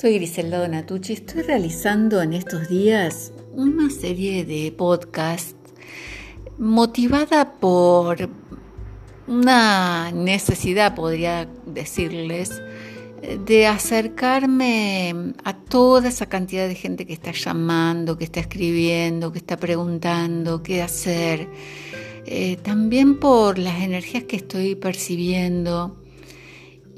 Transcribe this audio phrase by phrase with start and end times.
[0.00, 1.14] Soy Griselda Donatucci.
[1.14, 5.56] Estoy realizando en estos días una serie de podcasts
[6.56, 8.28] motivada por
[9.26, 12.62] una necesidad, podría decirles,
[13.44, 19.38] de acercarme a toda esa cantidad de gente que está llamando, que está escribiendo, que
[19.38, 21.48] está preguntando qué hacer.
[22.24, 25.96] Eh, también por las energías que estoy percibiendo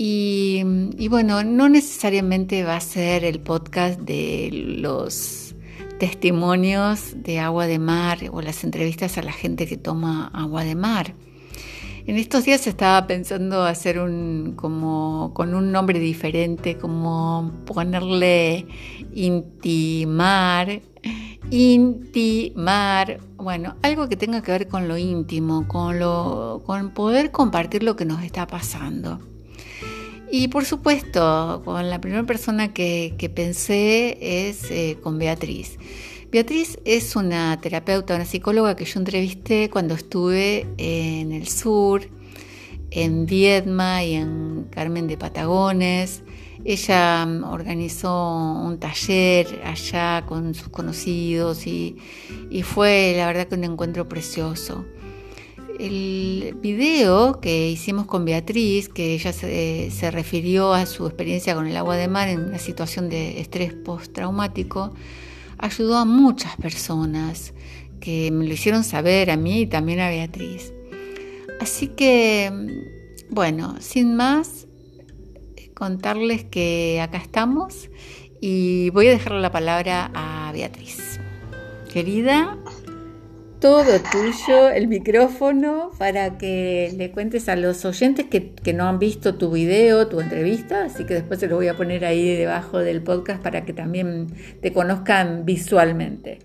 [0.03, 5.55] y, bueno, no necesariamente va a ser el podcast de los
[5.99, 10.75] testimonios de agua de mar o las entrevistas a la gente que toma agua de
[10.75, 11.13] mar.
[12.07, 18.67] En estos días estaba pensando hacer un como con un nombre diferente, como ponerle
[19.15, 20.81] intimar,
[21.51, 27.83] intimar, bueno, algo que tenga que ver con lo íntimo, con lo con poder compartir
[27.83, 29.21] lo que nos está pasando.
[30.33, 35.77] Y por supuesto, con la primera persona que, pensé es eh, con Beatriz.
[36.31, 42.03] Beatriz es una terapeuta, una psicóloga que yo entrevisté cuando estuve en el sur,
[42.93, 46.23] en Viedma y en Carmen de Patagones.
[46.65, 51.97] Ella mm, organizó un taller allá con sus conocidos y,
[52.51, 54.85] y fue la verdad que un encuentro precioso.
[55.81, 61.75] El video que hicimos con Beatriz, que ella se, refirió a su experiencia con el
[61.75, 64.93] agua de mar en una situación de estrés postraumático,
[65.57, 67.55] ayudó a muchas personas
[67.99, 70.75] que me lo hicieron saber a mí y también a Beatriz.
[71.63, 72.53] Así que,
[73.31, 74.67] bueno, sin más,
[75.73, 77.89] contarles que acá estamos
[78.39, 81.19] y voy a dejarle la palabra a Beatriz.
[81.91, 82.59] Querida,
[83.61, 89.37] todo tuyo, el micrófono, para que le cuentes a los oyentes que, no han visto
[89.37, 93.03] tu video, tu entrevista, así que después se lo voy a poner ahí debajo del
[93.03, 96.39] podcast para que también te conozcan visualmente.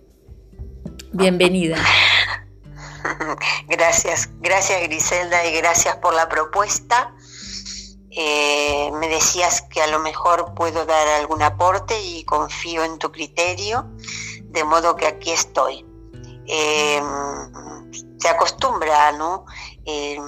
[1.13, 1.77] Bienvenida.
[3.67, 7.13] Gracias, gracias Griselda y gracias por la propuesta.
[8.09, 13.11] Eh, me decías que a lo mejor puedo dar algún aporte y confío en tu
[13.11, 13.85] criterio,
[14.45, 15.84] de modo que aquí estoy
[16.47, 17.01] eh,
[18.17, 19.45] se acostumbra, ¿no?
[19.85, 20.19] Eh,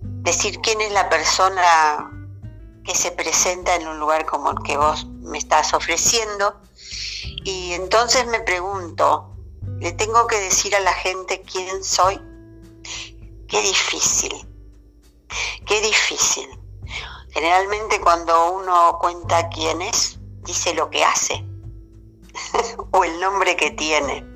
[0.00, 2.10] decir quién es la persona
[2.84, 6.60] que se presenta en un lugar como el que vos me estás ofreciendo.
[7.44, 9.36] Y entonces me pregunto,
[9.78, 12.20] ¿le tengo que decir a la gente quién soy?
[13.48, 14.48] Qué difícil,
[15.66, 16.48] qué difícil.
[17.30, 21.44] Generalmente cuando uno cuenta quién es, dice lo que hace
[22.90, 24.31] o el nombre que tiene.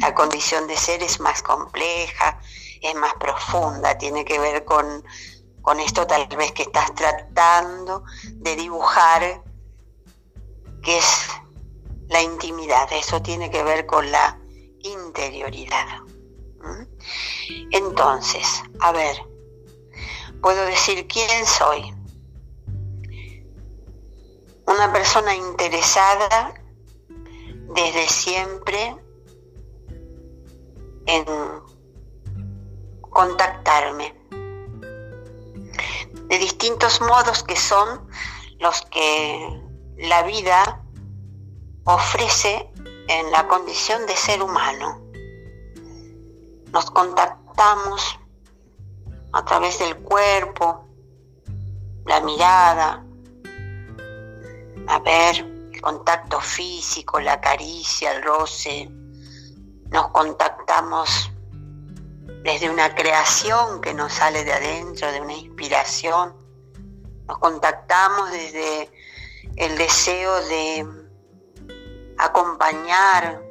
[0.00, 2.38] La condición de ser es más compleja,
[2.82, 5.04] es más profunda, tiene que ver con,
[5.80, 8.04] esto tal vez que estás tratando
[8.34, 9.42] de dibujar,
[10.82, 11.28] que es
[12.08, 14.38] la intimidad, eso tiene que ver con la
[14.80, 15.86] interioridad.
[17.70, 19.16] Entonces, a ver,
[20.42, 21.94] puedo decir quién soy.
[24.66, 26.54] Una persona interesada
[27.74, 28.96] desde siempre
[31.06, 31.24] en
[33.10, 34.14] contactarme
[36.28, 38.08] de distintos modos que son
[38.58, 39.62] los que
[39.96, 40.82] la vida
[41.84, 42.70] ofrece
[43.08, 45.00] en la condición de ser humano.
[46.72, 48.18] Nos contactamos
[49.32, 50.84] a través del cuerpo,
[52.04, 53.04] la mirada,
[54.88, 55.36] a ver,
[55.72, 58.88] el contacto físico, la caricia, el roce,
[59.90, 61.30] nos contactamos
[62.42, 66.34] desde una creación que nos sale de adentro, de una inspiración.
[67.26, 68.90] Nos contactamos desde
[69.56, 70.86] el deseo de
[72.18, 73.42] acompañar,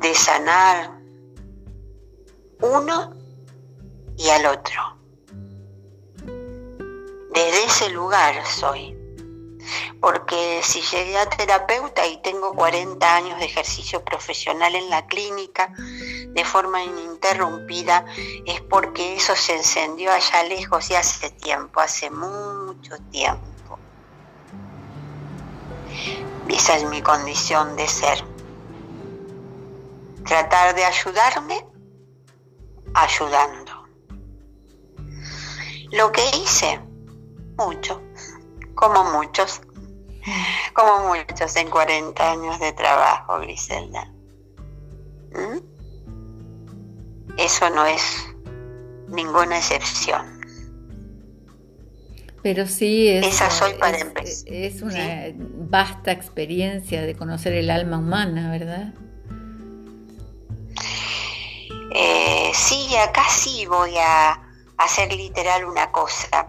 [0.00, 0.98] de sanar
[2.60, 3.14] uno
[4.16, 4.98] y al otro.
[7.32, 8.97] Desde ese lugar soy
[10.00, 15.72] porque si llegué a terapeuta y tengo 40 años de ejercicio profesional en la clínica
[15.76, 18.04] de forma ininterrumpida,
[18.46, 23.78] es porque eso se encendió allá lejos y hace tiempo, hace mucho tiempo.
[26.48, 28.24] Esa es mi condición de ser.
[30.24, 31.66] Tratar de ayudarme
[32.94, 33.86] ayudando.
[35.90, 36.80] Lo que hice,
[37.56, 38.07] mucho
[38.78, 39.60] como muchos,
[40.72, 44.04] como muchos en 40 años de trabajo, Griselda.
[45.32, 45.58] ¿Mm?
[47.36, 48.28] Eso no es
[49.08, 50.38] ninguna excepción.
[52.40, 57.98] Pero sí es, Esa soy para es, es una vasta experiencia de conocer el alma
[57.98, 58.94] humana, ¿verdad?
[61.96, 64.40] Eh, sí, acá sí voy a
[64.76, 66.46] hacer literal una cosa.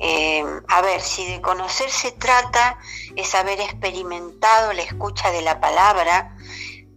[0.00, 2.78] Eh, a ver, si de conocer se trata,
[3.16, 6.36] es haber experimentado la escucha de la palabra,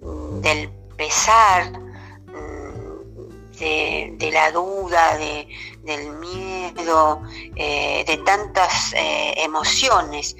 [0.02, 7.22] mm, del pesar, mm, de, la duda, del miedo,
[7.56, 10.36] eh, de tantas emociones,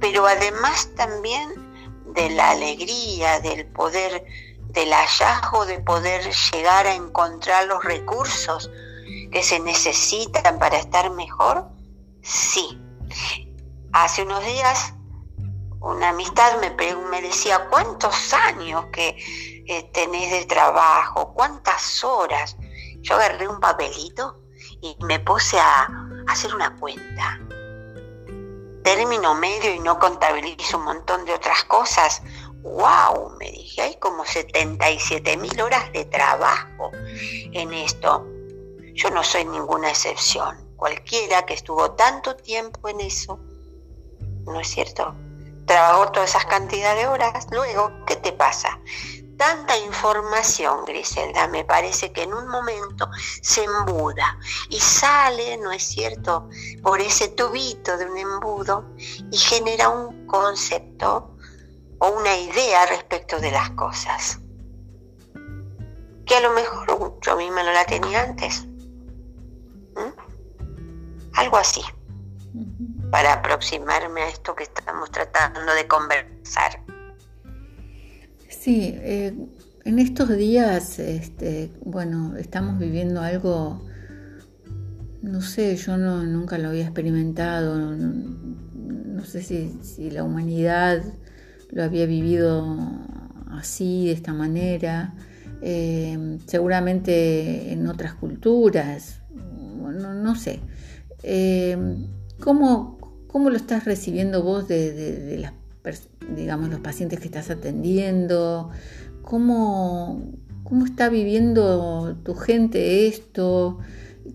[0.00, 1.68] pero además también
[2.14, 4.24] de la alegría, del poder
[4.68, 6.22] del hallazgo de poder
[6.52, 8.70] llegar a encontrar los recursos
[9.30, 11.68] que se necesitan para estar mejor?
[12.22, 12.80] Sí.
[13.92, 14.94] Hace unos días
[15.80, 16.70] una amistad me,
[17.10, 19.16] me decía, ¿cuántos años que
[19.66, 21.32] eh, tenés de trabajo?
[21.34, 22.56] ¿Cuántas horas?
[23.00, 24.42] Yo agarré un papelito
[24.82, 25.88] y me puse a
[26.26, 27.38] hacer una cuenta.
[28.82, 32.22] Término medio y no contabilizo un montón de otras cosas
[32.62, 36.90] wow, me dije, hay como 77 mil horas de trabajo
[37.52, 38.26] en esto.
[38.98, 40.74] Yo no soy ninguna excepción.
[40.74, 43.38] Cualquiera que estuvo tanto tiempo en eso,
[44.44, 45.14] ¿no es cierto?
[45.66, 47.46] Trabajó todas esas cantidades de horas.
[47.52, 48.80] Luego, ¿qué te pasa?
[49.36, 53.08] Tanta información, Griselda, me parece que en un momento
[53.40, 54.36] se embuda
[54.68, 56.48] y sale, ¿no es cierto?,
[56.82, 58.84] por ese tubito de un embudo
[59.30, 61.36] y genera un concepto
[62.00, 64.40] o una idea respecto de las cosas.
[66.26, 68.67] Que a lo mejor yo misma no la tenía antes.
[69.98, 71.34] ¿Mm?
[71.34, 71.80] Algo así.
[73.10, 76.82] Para aproximarme a esto que estamos tratando de conversar.
[78.48, 79.34] Sí, eh,
[79.84, 83.86] en estos días, este, bueno, estamos viviendo algo,
[85.22, 91.02] no sé, yo no, nunca lo había experimentado, no, sé si, si la humanidad
[91.70, 92.76] lo había vivido
[93.50, 95.14] así, de esta manera,
[95.62, 99.17] eh, seguramente en otras culturas,
[99.78, 100.60] no, sé.
[101.22, 101.76] Eh,
[102.40, 102.98] ¿cómo,
[103.32, 108.70] lo estás recibiendo vos de, las, digamos, los pacientes que estás atendiendo?
[109.22, 110.32] ¿Cómo,
[110.64, 113.78] ¿Cómo está viviendo tu gente esto?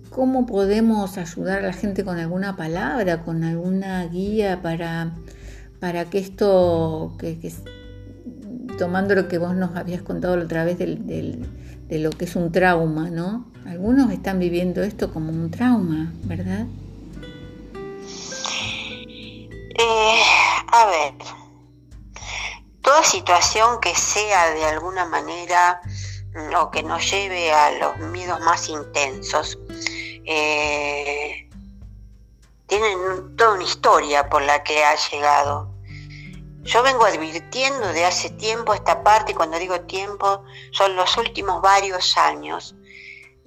[0.09, 5.13] ¿Cómo podemos ayudar a la gente con alguna palabra, con alguna guía para
[5.83, 7.51] para que esto, que,
[8.79, 12.53] tomando lo que vos nos habías contado la otra vez de lo que es un
[12.53, 13.51] trauma, ¿no?
[13.65, 16.65] Algunos están viviendo esto como un trauma, ¿verdad?
[19.75, 20.23] Eh,
[20.71, 21.13] a ver,
[22.81, 25.81] toda situación que sea de alguna manera
[26.35, 29.57] mm, o que nos lleve a los miedos más intensos,
[30.25, 31.49] eh,
[32.67, 35.71] tienen toda una historia por la que ha llegado.
[36.63, 41.61] Yo vengo advirtiendo de hace tiempo esta parte, y cuando digo tiempo, son los últimos
[41.61, 42.75] varios años,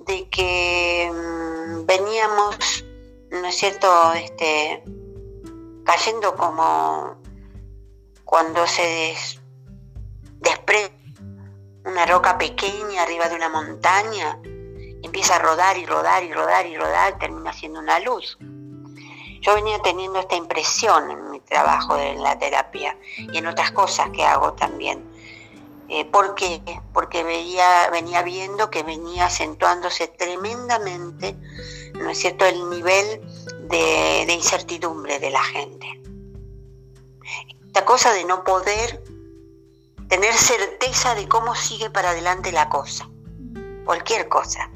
[0.06, 2.84] de que mm, veníamos,
[3.30, 4.82] ¿no es cierto?, este,
[5.84, 7.16] cayendo como
[8.24, 9.14] cuando se
[10.40, 10.96] desprende
[11.84, 14.40] una roca pequeña arriba de una montaña,
[15.02, 18.36] empieza a rodar y rodar y rodar y rodar, termina siendo una luz.
[19.40, 24.10] Yo venía teniendo esta impresión en mi trabajo en la terapia y en otras cosas
[24.10, 25.04] que hago también.
[25.88, 26.60] Eh, ¿Por qué?
[26.92, 31.36] Porque veía, venía viendo que venía acentuándose tremendamente,
[31.94, 33.20] ¿no es cierto?, el nivel
[33.68, 35.86] de, de incertidumbre de la gente.
[37.66, 39.02] Esta cosa de no poder
[40.08, 43.08] tener certeza de cómo sigue para adelante la cosa,
[43.84, 44.70] cualquier cosa.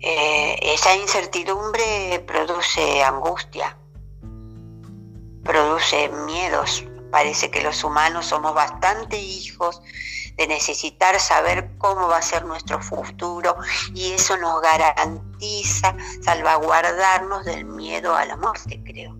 [0.00, 3.76] Eh, esa incertidumbre produce angustia,
[5.42, 6.84] produce miedos.
[7.14, 9.80] Parece que los humanos somos bastante hijos
[10.36, 13.54] de necesitar saber cómo va a ser nuestro futuro
[13.94, 15.94] y eso nos garantiza
[16.24, 19.16] salvaguardarnos del miedo a la muerte, creo.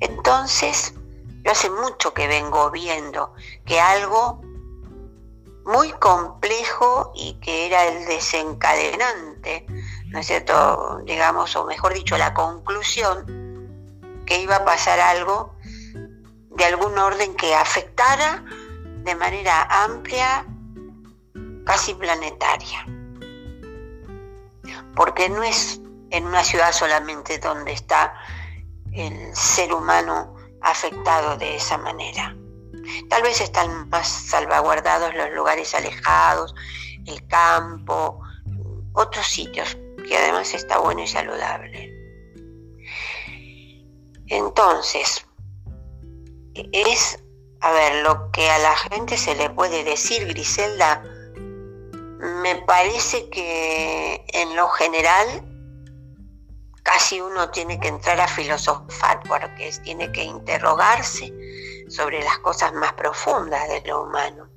[0.00, 0.94] Entonces,
[1.44, 3.34] yo hace mucho que vengo viendo
[3.66, 4.40] que algo
[5.66, 9.66] muy complejo y que era el desencadenante,
[10.06, 10.98] ¿no es cierto?
[11.04, 13.44] Digamos, o mejor dicho, la conclusión
[14.24, 15.55] que iba a pasar algo
[16.56, 18.42] de algún orden que afectara
[19.04, 20.46] de manera amplia,
[21.64, 22.86] casi planetaria.
[24.94, 28.14] Porque no es en una ciudad solamente donde está
[28.92, 32.34] el ser humano afectado de esa manera.
[33.08, 36.54] Tal vez están más salvaguardados los lugares alejados,
[37.06, 38.20] el campo,
[38.92, 39.76] otros sitios,
[40.08, 41.92] que además está bueno y saludable.
[44.28, 45.25] Entonces,
[46.72, 47.18] es,
[47.60, 51.02] a ver, lo que a la gente se le puede decir, Griselda,
[52.18, 55.44] me parece que en lo general
[56.82, 61.32] casi uno tiene que entrar a filosofar porque tiene que interrogarse
[61.88, 64.48] sobre las cosas más profundas de lo humano.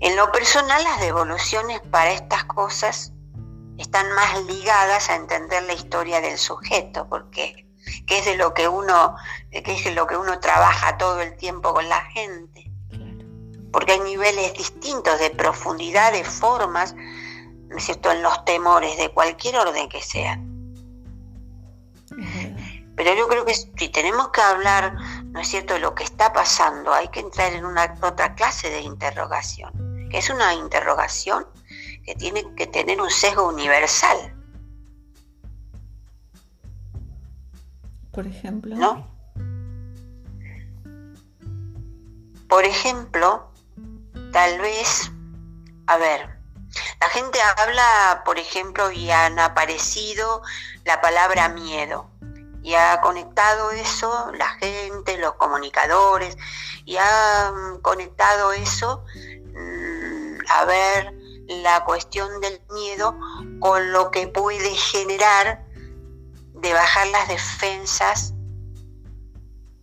[0.00, 3.12] En lo personal, las devoluciones para estas cosas
[3.78, 7.66] están más ligadas a entender la historia del sujeto, porque
[8.06, 9.16] que es de lo que uno,
[9.50, 12.70] que es de lo que uno trabaja todo el tiempo con la gente.
[13.72, 19.10] Porque hay niveles distintos de profundidad, de formas, ¿no es cierto?, en los temores de
[19.10, 20.38] cualquier orden que sea.
[22.96, 24.94] Pero yo creo que si tenemos que hablar,
[25.24, 28.70] ¿no es cierto?, de lo que está pasando, hay que entrar en una otra clase
[28.70, 31.46] de interrogación, que es una interrogación
[32.04, 34.33] que tiene que tener un sesgo universal.
[38.14, 38.76] Por ejemplo.
[38.76, 39.06] ¿No?
[42.48, 43.50] Por ejemplo,
[44.32, 45.10] tal vez,
[45.86, 46.38] a ver,
[47.00, 50.42] la gente habla, por ejemplo, y han aparecido
[50.84, 52.10] la palabra miedo.
[52.62, 56.36] Y ha conectado eso la gente, los comunicadores,
[56.84, 57.52] y ha
[57.82, 59.04] conectado eso
[59.54, 61.14] mm, a ver
[61.48, 63.18] la cuestión del miedo
[63.60, 65.63] con lo que puede generar
[66.64, 68.32] de bajar las defensas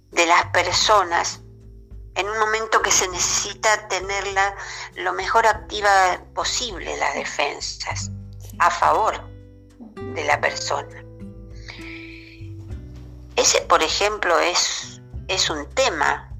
[0.10, 1.42] de las personas
[2.16, 4.56] en un momento que se necesita tenerla
[4.96, 8.10] lo mejor activa posible las defensas
[8.58, 9.14] a favor
[10.16, 11.06] de la persona.
[13.36, 16.34] Ese, por ejemplo, es, es un tema.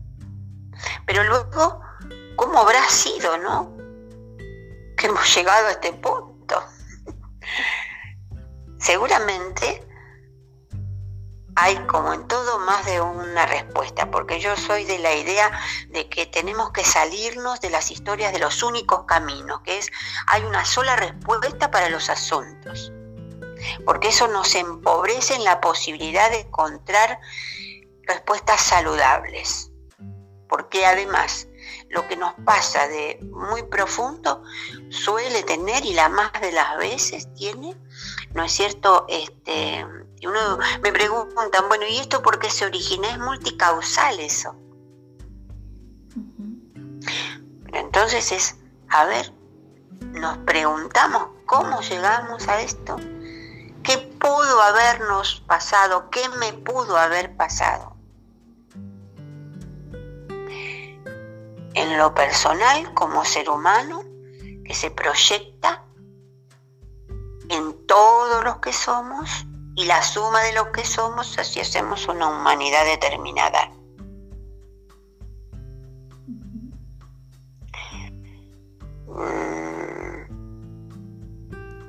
[1.06, 1.82] Pero luego,
[2.36, 3.78] ¿cómo habrá sido, no?
[4.98, 6.64] Que hemos llegado a este punto.
[8.80, 9.91] Seguramente
[11.56, 15.52] hay como en todo más de una respuesta, porque yo soy de la idea
[15.90, 19.92] de que tenemos que salirnos de las historias de los únicos caminos, que es
[20.28, 22.92] hay una sola respuesta para los asuntos,
[23.86, 27.20] porque eso nos empobrece en la posibilidad de encontrar
[28.04, 29.72] respuestas saludables,
[30.48, 31.48] porque además
[31.90, 34.44] lo que nos pasa de muy profundo
[34.90, 37.76] suele tener y la más de las veces tiene,
[38.34, 39.06] ¿no es cierto?
[39.10, 39.86] Este,
[40.22, 43.10] y uno me preguntan, bueno, ¿y esto por qué se origina?
[43.10, 44.56] Es multicausal eso.
[47.74, 48.56] entonces es,
[48.90, 49.34] a ver,
[50.00, 52.98] nos preguntamos cómo llegamos a esto,
[53.82, 57.96] qué pudo habernos pasado, qué me pudo haber pasado.
[61.74, 64.04] En lo personal, como ser humano,
[64.66, 65.84] que se proyecta
[67.50, 72.28] en todos los que somos, y la suma de lo que somos, así hacemos una
[72.28, 73.72] humanidad determinada.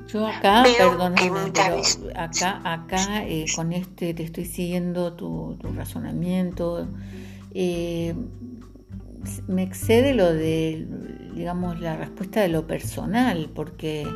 [0.07, 1.81] Yo acá, perdóname, pero
[2.17, 6.87] acá, acá eh, con este te estoy siguiendo tu, razonamiento.
[7.55, 8.15] Eh,
[9.47, 10.87] me excede lo de,
[11.35, 14.07] digamos, la respuesta de lo personal, porque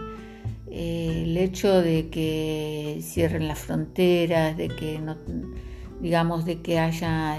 [0.77, 5.17] el hecho de que cierren las fronteras, de que no,
[6.01, 7.39] digamos, de que haya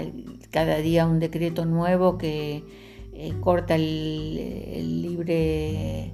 [0.50, 2.64] cada día un decreto nuevo que
[3.12, 6.12] eh, corta el, libre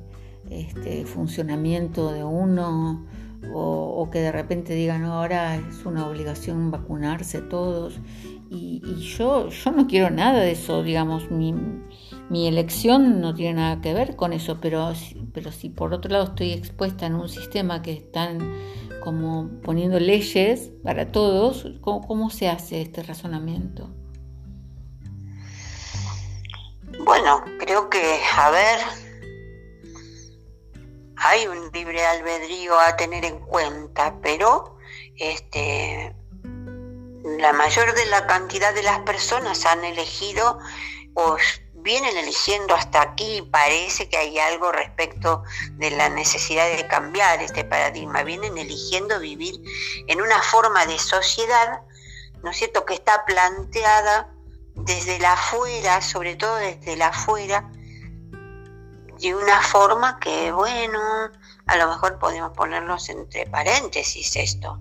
[0.50, 3.06] este, funcionamiento de uno
[3.52, 8.00] o, que de repente digan ahora es una obligación vacunarse todos
[8.50, 8.80] y,
[9.16, 11.54] yo, yo no quiero nada de eso, digamos, mi,
[12.30, 14.92] mi elección no tiene nada que ver con eso, pero,
[15.32, 18.54] pero si por otro lado estoy expuesta en un sistema que están
[19.02, 23.90] como poniendo leyes para todos, ¿cómo, se hace este razonamiento?
[27.04, 28.78] Bueno, creo que, a ver,
[31.16, 34.78] hay un libre albedrío a tener en cuenta, pero
[35.16, 36.16] este,
[37.38, 40.58] la mayor de la cantidad de las personas han elegido
[41.12, 41.36] o
[41.84, 47.62] vienen eligiendo hasta aquí, parece que hay algo respecto de la necesidad de cambiar este
[47.62, 49.54] paradigma, vienen eligiendo vivir
[50.08, 51.82] en una forma de sociedad,
[52.42, 54.32] ¿no es cierto?, que está planteada
[54.74, 57.70] desde la afuera, sobre todo desde la afuera,
[59.20, 61.00] de una forma que, bueno,
[61.66, 64.80] a lo mejor podemos ponernos entre paréntesis esto.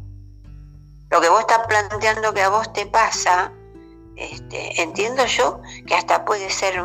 [1.10, 3.52] Lo que vos estás planteando que a vos te pasa,
[4.16, 6.84] este, entiendo yo que hasta puede ser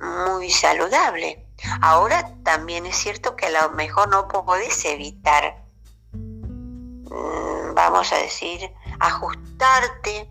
[0.00, 1.46] muy saludable.
[1.80, 5.64] Ahora también es cierto que a lo mejor no podés evitar,
[6.12, 10.30] mm, vamos a decir, ajustarte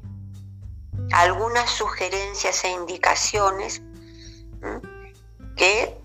[1.11, 3.81] algunas sugerencias e indicaciones
[5.55, 5.97] que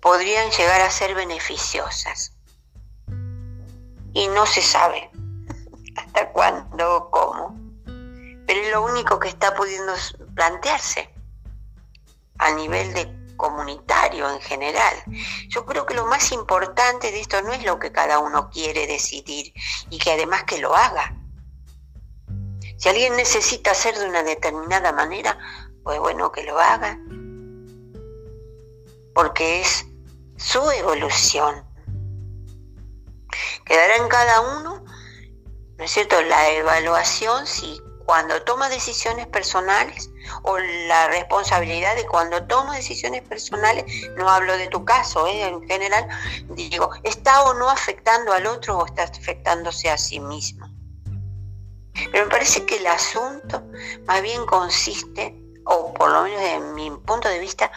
[0.00, 2.32] podrían llegar a ser beneficiosas.
[4.12, 5.10] Y no se sabe
[5.96, 7.65] hasta cuándo o cómo.
[8.46, 9.92] Pero es lo único que está pudiendo
[10.34, 11.12] plantearse
[12.38, 14.94] a nivel de comunitario en general.
[15.48, 18.86] Yo creo que lo más importante de esto no es lo que cada uno quiere
[18.86, 19.52] decidir
[19.90, 21.14] y que además que lo haga.
[22.78, 25.38] Si alguien necesita hacer de una determinada manera,
[25.82, 26.98] pues bueno, que lo haga.
[29.14, 29.86] Porque es
[30.36, 31.64] su evolución.
[33.64, 34.84] Quedará en cada uno,
[35.78, 40.10] ¿no es cierto?, la evaluación si cuando toma decisiones personales
[40.42, 43.84] o la responsabilidad de cuando toma decisiones personales,
[44.16, 45.42] no hablo de tu caso, ¿eh?
[45.42, 46.08] en general,
[46.50, 50.68] digo, ¿está o no afectando al otro o está afectándose a sí mismo?
[52.12, 53.62] Pero me parece que el asunto
[54.06, 55.34] más bien consiste,
[55.64, 57.72] o por lo menos desde mi punto de vista,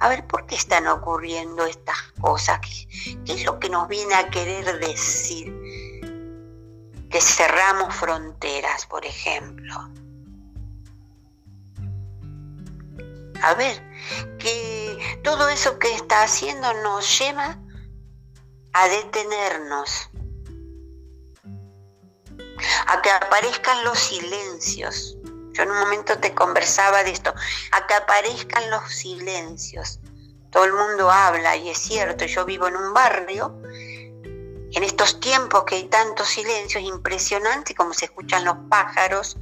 [0.00, 2.60] a ver, ¿por qué están ocurriendo estas cosas?
[2.60, 5.54] ¿Qué, es lo que nos viene a querer decir?
[7.20, 9.74] Cerramos fronteras, por ejemplo.
[13.42, 13.82] A ver,
[14.38, 17.58] que todo eso que está haciendo nos lleva
[18.72, 20.10] a detenernos,
[22.86, 25.16] a que aparezcan los silencios,
[25.52, 27.32] yo en un momento te conversaba de esto,
[27.72, 30.00] a que aparezcan los silencios.
[30.50, 33.62] Todo el mundo habla y es cierto, yo vivo en un barrio,
[34.72, 39.36] en estos tiempos que hay tantos silencios, es impresionante como se escuchan los pájaros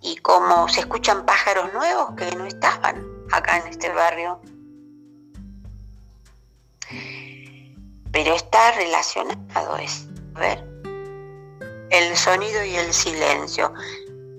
[0.00, 4.40] y como se escuchan pájaros nuevos que no estaban acá en este barrio.
[8.12, 10.64] Pero está relacionado es, ver,
[11.90, 13.72] el sonido y el silencio.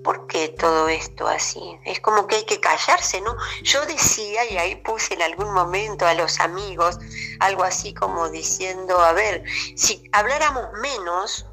[0.08, 1.78] ¿Por qué todo esto así?
[1.84, 3.36] Es como que hay que callarse, ¿no?
[3.62, 6.98] Yo decía, y ahí puse en algún momento a los amigos,
[7.40, 9.44] algo así como diciendo, a ver,
[9.76, 11.44] si habláramos menos,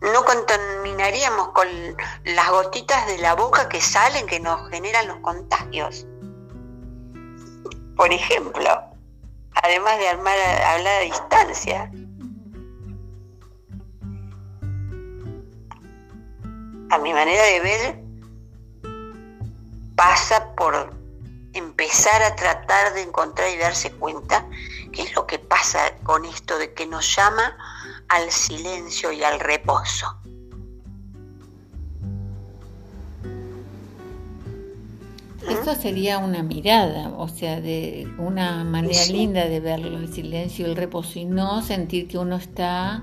[0.00, 1.68] no contaminaríamos con
[2.24, 6.04] las gotitas de la boca que salen, que nos generan los contagios.
[7.96, 8.68] Por ejemplo,
[9.62, 11.92] además de hablar a distancia.
[16.92, 18.04] A mi manera de ver,
[19.96, 20.94] pasa por
[21.54, 24.46] empezar a tratar de encontrar y darse cuenta
[24.92, 27.56] qué es lo que pasa con esto de que nos llama
[28.08, 30.18] al silencio y al reposo.
[35.48, 40.70] Eso sería una mirada, o sea, de una manera linda de verlo, el silencio y
[40.70, 43.02] el reposo, y no sentir que uno está,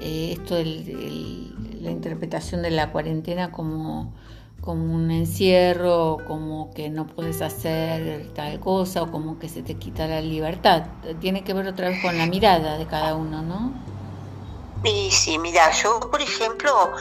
[0.00, 1.54] eh, esto del
[1.86, 4.12] la interpretación de la cuarentena como,
[4.60, 9.76] como un encierro, como que no puedes hacer tal cosa o como que se te
[9.76, 10.86] quita la libertad.
[11.20, 13.72] Tiene que ver otra vez con la mirada de cada uno, ¿no?
[14.84, 16.92] Sí, sí, mira, yo por ejemplo,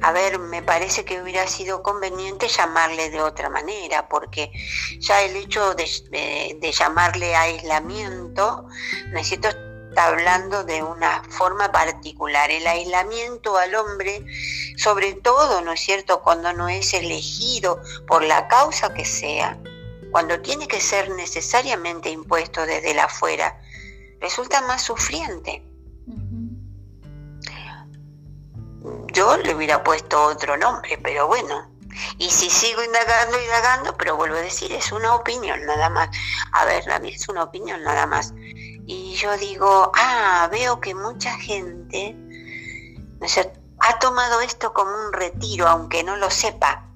[0.00, 4.50] a ver, me parece que hubiera sido conveniente llamarle de otra manera, porque
[5.00, 8.66] ya el hecho de, de llamarle aislamiento,
[9.12, 9.48] necesito
[9.94, 12.50] está hablando de una forma particular.
[12.50, 14.26] El aislamiento al hombre,
[14.76, 19.56] sobre todo, ¿no es cierto?, cuando no es elegido por la causa que sea,
[20.10, 23.56] cuando tiene que ser necesariamente impuesto desde la afuera,
[24.20, 25.62] resulta más sufriente.
[29.12, 31.70] Yo le hubiera puesto otro nombre, pero bueno,
[32.18, 36.08] y si sigo indagando, indagando, pero vuelvo a decir, es una opinión nada más.
[36.50, 38.34] A ver, la mía es una opinión nada más.
[38.86, 42.16] Y yo digo, ah, veo que mucha gente
[43.80, 46.88] ha tomado esto como un retiro, aunque no lo sepa.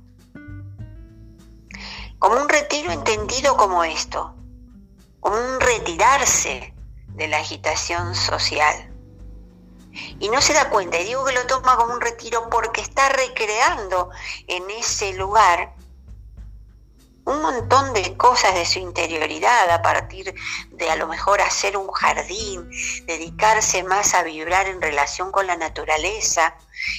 [2.18, 4.34] Como un retiro entendido como esto,
[5.20, 6.74] como un retirarse
[7.14, 8.92] de la agitación social.
[10.20, 13.08] Y no se da cuenta, y digo que lo toma como un retiro porque está
[13.08, 14.10] recreando
[14.46, 15.74] en ese lugar
[17.28, 20.34] un montón de cosas de su interioridad a partir
[20.70, 22.70] de a lo mejor hacer un jardín,
[23.04, 26.56] dedicarse más a vibrar en relación con la naturaleza,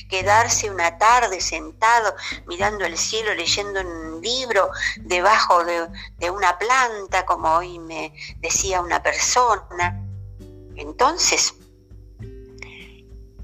[0.08, 2.16] quedarse una tarde sentado
[2.46, 5.88] mirando el cielo, leyendo un libro debajo de,
[6.18, 10.00] de una planta, como hoy me decía una persona.
[10.76, 11.56] Entonces,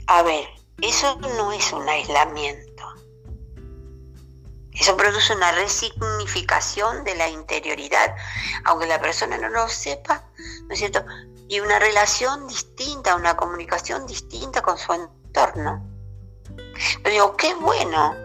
[0.05, 0.47] a ver,
[0.81, 2.64] eso no es un aislamiento.
[4.79, 8.15] Eso produce una resignificación de la interioridad,
[8.65, 10.23] aunque la persona no lo sepa,
[10.67, 11.05] ¿no es cierto?
[11.47, 15.85] Y una relación distinta, una comunicación distinta con su entorno.
[17.03, 18.15] Yo digo, qué bueno.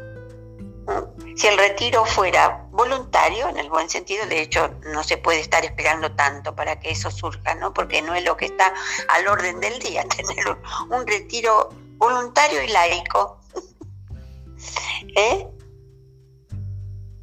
[1.37, 5.65] Si el retiro fuera voluntario, en el buen sentido, de hecho, no se puede estar
[5.65, 7.73] esperando tanto para que eso surja, ¿no?
[7.73, 8.75] Porque no es lo que está
[9.09, 10.59] al orden del día, tener
[10.91, 13.39] un retiro voluntario y laico.
[15.17, 15.47] ¿Eh?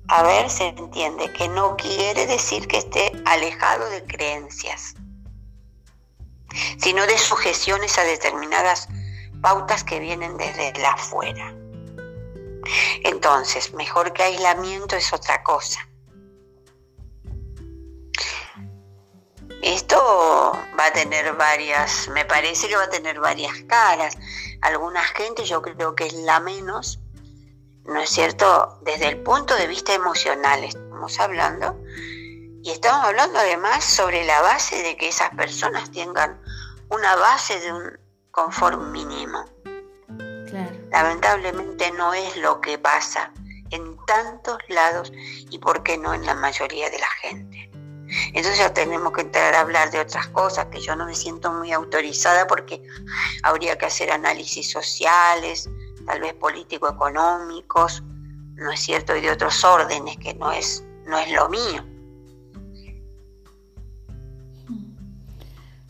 [0.09, 4.95] A ver, se entiende que no quiere decir que esté alejado de creencias,
[6.77, 8.87] sino de sujeciones a determinadas
[9.41, 11.53] pautas que vienen desde la afuera.
[13.03, 15.85] Entonces, mejor que aislamiento es otra cosa.
[19.61, 24.17] Esto va a tener varias, me parece que va a tener varias caras.
[24.61, 27.01] Alguna gente, yo creo que es la menos,
[27.87, 28.79] ¿no es cierto?
[28.81, 31.79] Desde el punto de vista emocional estamos hablando.
[32.63, 36.41] Y estamos hablando además sobre la base de que esas personas tengan
[36.89, 37.99] una base de un
[38.31, 39.45] confort mínimo.
[40.91, 43.31] Lamentablemente no es lo que pasa
[43.69, 45.11] en tantos lados
[45.49, 47.69] y por qué no en la mayoría de la gente.
[48.27, 51.51] Entonces ya tenemos que entrar a hablar de otras cosas que yo no me siento
[51.51, 52.81] muy autorizada porque
[53.43, 55.69] habría que hacer análisis sociales,
[56.07, 58.01] tal vez político-económicos,
[58.55, 59.15] ¿no es cierto?
[59.15, 61.83] Y de otros órdenes que no es, no es lo mío.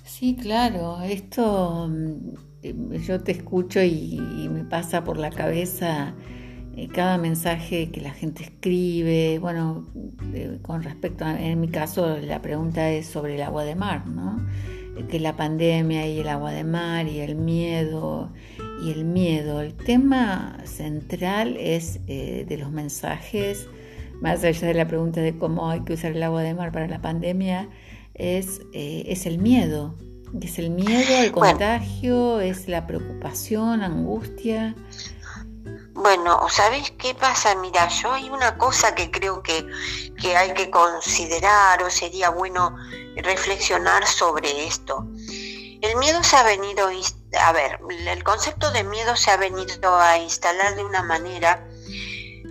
[0.03, 4.19] Sí, claro, esto mm, yo te escucho y,
[4.51, 6.15] me pasa por la cabeza
[6.75, 9.85] eh, cada mensaje que la gente escribe, bueno,
[10.63, 14.43] con respecto a, en mi caso la pregunta es sobre el agua de mar, ¿no?
[15.07, 18.33] Que la pandemia y el agua de mar y el miedo
[18.81, 19.61] y el miedo.
[19.61, 23.67] El tema central es eh, de los mensajes,
[24.21, 26.87] más allá de la pregunta de cómo hay que usar el agua de mar para
[26.87, 27.69] la pandemia,
[28.13, 29.95] es, eh, es el miedo,
[30.41, 34.75] es el miedo al contagio, es la preocupación, angustia.
[35.93, 37.55] Bueno, ¿sabes qué pasa?
[37.55, 39.65] Mira, yo hay una cosa que creo que,
[40.21, 42.75] que hay que considerar o sería bueno
[43.15, 45.07] reflexionar sobre esto.
[45.81, 46.89] El miedo se ha venido,
[47.39, 51.67] a ver, el concepto de miedo se ha venido a instalar de una manera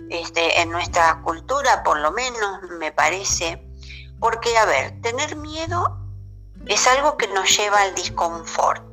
[0.09, 3.63] este, en nuestra cultura, por lo menos me parece,
[4.19, 5.99] porque, a ver, tener miedo
[6.67, 8.83] es algo que nos lleva al disconfort.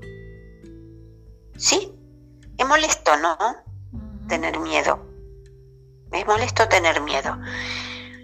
[1.56, 1.94] ¿Sí?
[2.58, 3.36] Es molesto, ¿no?
[4.28, 5.06] Tener miedo.
[6.12, 7.36] Es molesto tener miedo.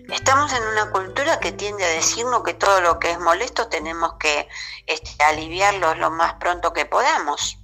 [0.08, 4.14] Estamos en una cultura que tiende a decirnos que todo lo que es molesto tenemos
[4.14, 4.48] que
[4.86, 7.59] este, aliviarlo lo más pronto que podamos.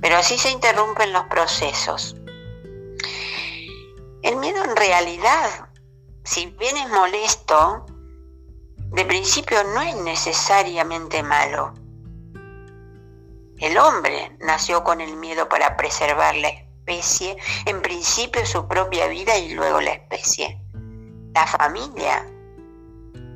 [0.00, 2.16] Pero así se interrumpen los procesos.
[4.22, 5.68] El miedo en realidad,
[6.24, 7.86] si bien es molesto,
[8.90, 11.74] de principio no es necesariamente malo.
[13.58, 19.38] El hombre nació con el miedo para preservar la especie, en principio su propia vida
[19.38, 20.60] y luego la especie.
[21.34, 22.26] La familia.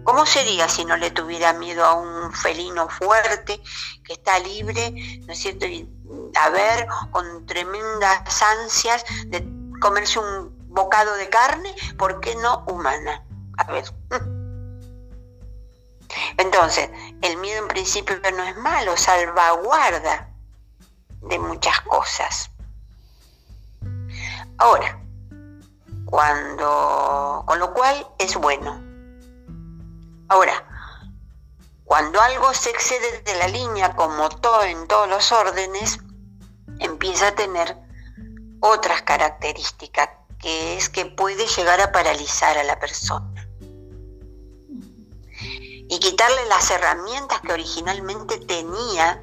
[0.04, 3.60] ¿Cómo sería si no le tuviera miedo a un felino fuerte
[4.04, 4.92] que está libre,
[5.26, 5.66] ¿no es cierto?
[6.34, 9.46] A ver, con tremendas ansias de
[9.80, 13.24] comerse un bocado de carne, ¿por qué no humana?
[13.56, 13.84] A ver.
[16.36, 16.90] Entonces,
[17.22, 20.28] el miedo en principio no es malo, salvaguarda
[21.22, 22.50] de muchas cosas.
[24.58, 25.00] Ahora,
[26.06, 28.82] cuando, con lo cual es bueno.
[30.28, 30.64] Ahora,
[31.84, 35.98] cuando algo se excede de la línea, como todo en todos los órdenes,
[36.80, 37.76] empieza a tener
[38.60, 43.46] otras características, que es que puede llegar a paralizar a la persona
[45.88, 49.22] y quitarle las herramientas que originalmente tenía,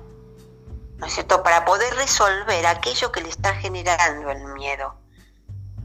[0.97, 4.95] ¿no es cierto?, para poder resolver aquello que le está generando el miedo.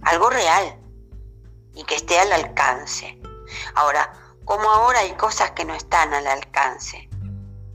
[0.03, 0.77] Algo real
[1.75, 3.17] y que esté al alcance.
[3.77, 4.13] Ahora,
[4.45, 7.09] como ahora hay cosas que no están al alcance,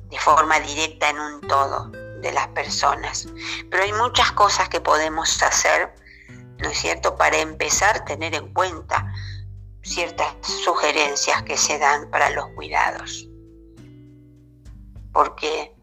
[0.10, 3.27] de forma directa en un todo de las personas,
[3.69, 5.93] pero hay muchas cosas que podemos hacer,
[6.60, 9.12] ¿no es cierto?, para empezar a tener en cuenta
[9.84, 13.27] ciertas sugerencias que se dan para los cuidados.
[15.13, 15.73] Porque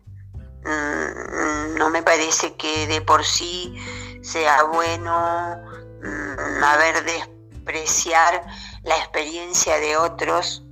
[0.65, 3.75] mm, no me parece que de por sí
[4.23, 5.57] sea bueno
[6.03, 8.45] mm, haber despreciar
[8.83, 10.63] la experiencia de otros,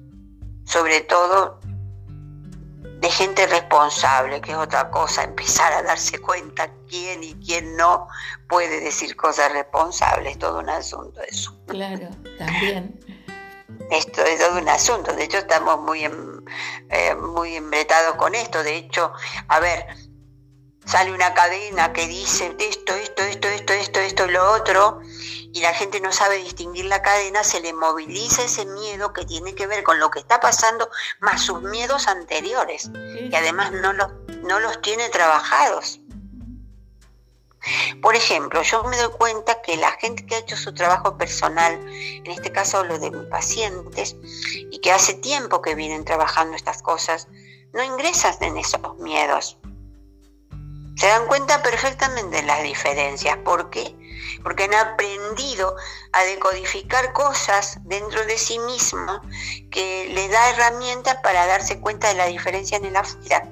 [0.64, 1.61] sobre todo
[3.02, 8.06] de gente responsable, que es otra cosa, empezar a darse cuenta quién y quién no
[8.48, 11.52] puede decir cosas responsables, todo un asunto eso.
[11.66, 13.00] Claro, también.
[13.90, 18.76] Esto es todo un asunto, de hecho estamos muy, eh, muy embretados con esto, de
[18.76, 19.12] hecho,
[19.48, 19.84] a ver,
[20.84, 25.00] sale una cadena que dice esto, esto, esto, esto, esto, esto y lo otro,
[25.52, 29.54] y la gente no sabe distinguir la cadena, se le moviliza ese miedo que tiene
[29.54, 30.88] que ver con lo que está pasando,
[31.20, 36.00] más sus miedos anteriores, y además no, no los tiene trabajados.
[38.00, 41.74] Por ejemplo, yo me doy cuenta que la gente que ha hecho su trabajo personal,
[41.86, 44.16] en este caso lo de mis pacientes,
[44.70, 47.28] y que hace tiempo que vienen trabajando estas cosas,
[47.72, 49.58] no ingresan en esos miedos
[50.96, 53.36] se dan cuenta perfectamente de las diferencias.
[53.38, 53.96] ¿Por qué?
[54.42, 55.74] Porque han aprendido
[56.12, 59.20] a decodificar cosas dentro de sí mismos
[59.70, 63.48] que le da herramientas para darse cuenta de la diferencia en el afuera.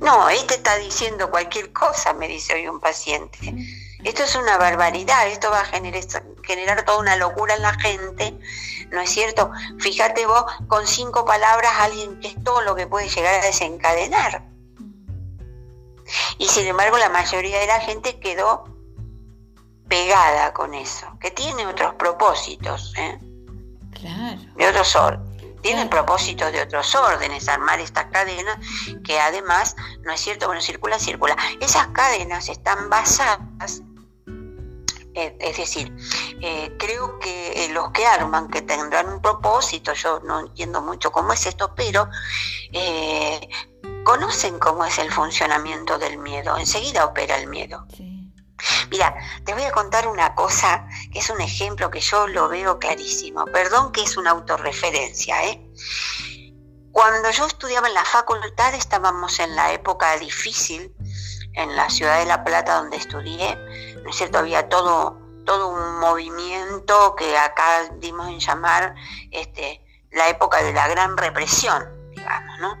[0.00, 3.38] No, este está diciendo cualquier cosa, me dice hoy un paciente.
[4.04, 6.04] Esto es una barbaridad, esto va a generar,
[6.44, 8.38] generar toda una locura en la gente,
[8.90, 9.50] ¿no es cierto?
[9.80, 14.57] Fíjate vos, con cinco palabras alguien que es todo lo que puede llegar a desencadenar.
[16.38, 18.64] Y sin embargo la mayoría de la gente quedó
[19.88, 23.18] pegada con eso, que tiene otros propósitos, ¿eh?
[23.92, 24.40] Claro.
[24.54, 24.96] De otros
[25.62, 28.58] tienen propósitos de otros órdenes, armar estas cadenas
[29.04, 31.36] que además, no es cierto, bueno, circula, circula.
[31.60, 33.82] Esas cadenas están basadas,
[35.14, 35.92] eh, es decir,
[36.40, 41.32] eh, creo que los que arman, que tendrán un propósito, yo no entiendo mucho cómo
[41.32, 42.08] es esto, pero
[44.08, 47.86] conocen cómo es el funcionamiento del miedo, enseguida opera el miedo.
[48.90, 52.78] Mira, te voy a contar una cosa que es un ejemplo que yo lo veo
[52.78, 53.44] clarísimo.
[53.52, 55.62] Perdón que es una autorreferencia, ¿eh?
[56.90, 60.90] Cuando yo estudiaba en la facultad estábamos en la época difícil
[61.52, 63.56] en la ciudad de La Plata donde estudié,
[64.02, 64.38] ¿no es cierto?
[64.38, 68.94] Había todo, todo un movimiento que acá dimos en llamar
[69.32, 71.84] este, la época de la gran represión,
[72.16, 72.74] digamos, ¿no?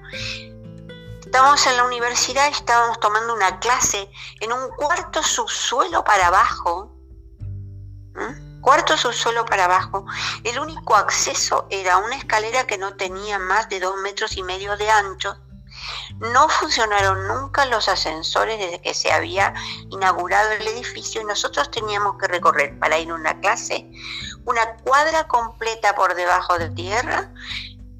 [1.28, 4.10] Estábamos en la universidad, estábamos tomando una clase
[4.40, 6.90] en un cuarto subsuelo para abajo.
[8.62, 10.06] Cuarto subsuelo para abajo.
[10.42, 14.74] El único acceso era una escalera que no tenía más de dos metros y medio
[14.78, 15.36] de ancho.
[16.18, 19.52] No funcionaron nunca los ascensores desde que se había
[19.90, 23.86] inaugurado el edificio y nosotros teníamos que recorrer para ir a una clase
[24.46, 27.30] una cuadra completa por debajo de tierra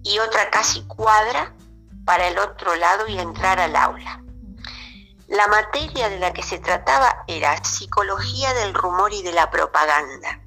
[0.02, 1.54] y otra casi cuadra
[2.08, 4.22] para el otro lado y entrar al aula.
[5.26, 10.40] La materia de la que se trataba era psicología del rumor y de la propaganda.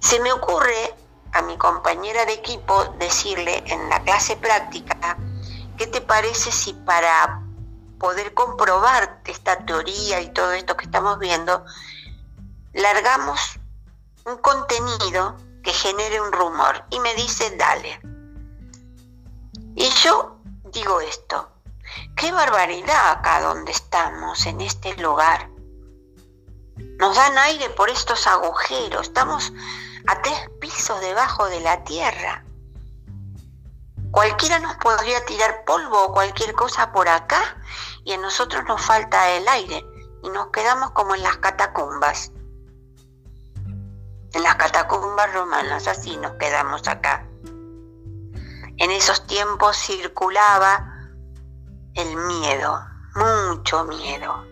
[0.00, 0.92] Se me ocurre
[1.32, 5.16] a mi compañera de equipo decirle en la clase práctica,
[5.78, 7.40] ¿qué te parece si para
[8.00, 11.64] poder comprobar esta teoría y todo esto que estamos viendo,
[12.72, 13.60] largamos
[14.24, 16.84] un contenido que genere un rumor?
[16.90, 18.15] Y me dice, dale.
[19.78, 20.38] Y yo
[20.72, 21.50] digo esto,
[22.16, 25.50] qué barbaridad acá donde estamos, en este lugar.
[26.98, 29.52] Nos dan aire por estos agujeros, estamos
[30.06, 32.42] a tres pisos debajo de la tierra.
[34.12, 37.58] Cualquiera nos podría tirar polvo o cualquier cosa por acá
[38.02, 39.84] y a nosotros nos falta el aire
[40.22, 42.32] y nos quedamos como en las catacumbas.
[44.32, 47.25] En las catacumbas romanas, así nos quedamos acá.
[48.78, 50.92] En esos tiempos circulaba
[51.94, 52.78] el miedo,
[53.14, 54.44] mucho miedo.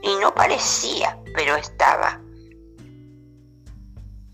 [0.00, 2.20] Y no parecía, pero estaba.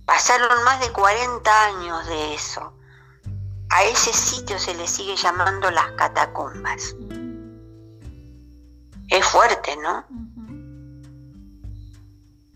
[0.05, 2.75] Pasaron más de 40 años de eso.
[3.71, 6.95] A ese sitio se le sigue llamando las catacumbas.
[9.09, 10.05] Es fuerte, ¿no?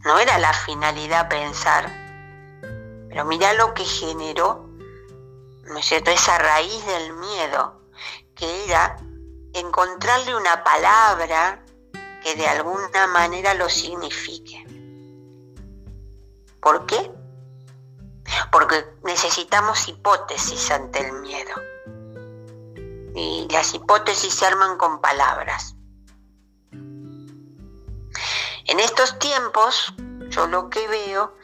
[0.05, 1.91] No era la finalidad pensar,
[3.09, 4.68] pero mira lo que generó
[5.69, 6.11] ¿no es cierto?
[6.11, 7.81] Esa raíz del miedo,
[8.35, 8.97] que era
[9.55, 11.65] encontrarle una palabra
[12.23, 14.65] que de alguna manera lo signifique.
[16.61, 17.13] ¿Por qué?
[18.51, 21.55] Porque necesitamos hipótesis ante el miedo.
[23.15, 25.77] Y las hipótesis se arman con palabras.
[26.71, 29.95] En estos tiempos,
[30.29, 31.35] yo lo que veo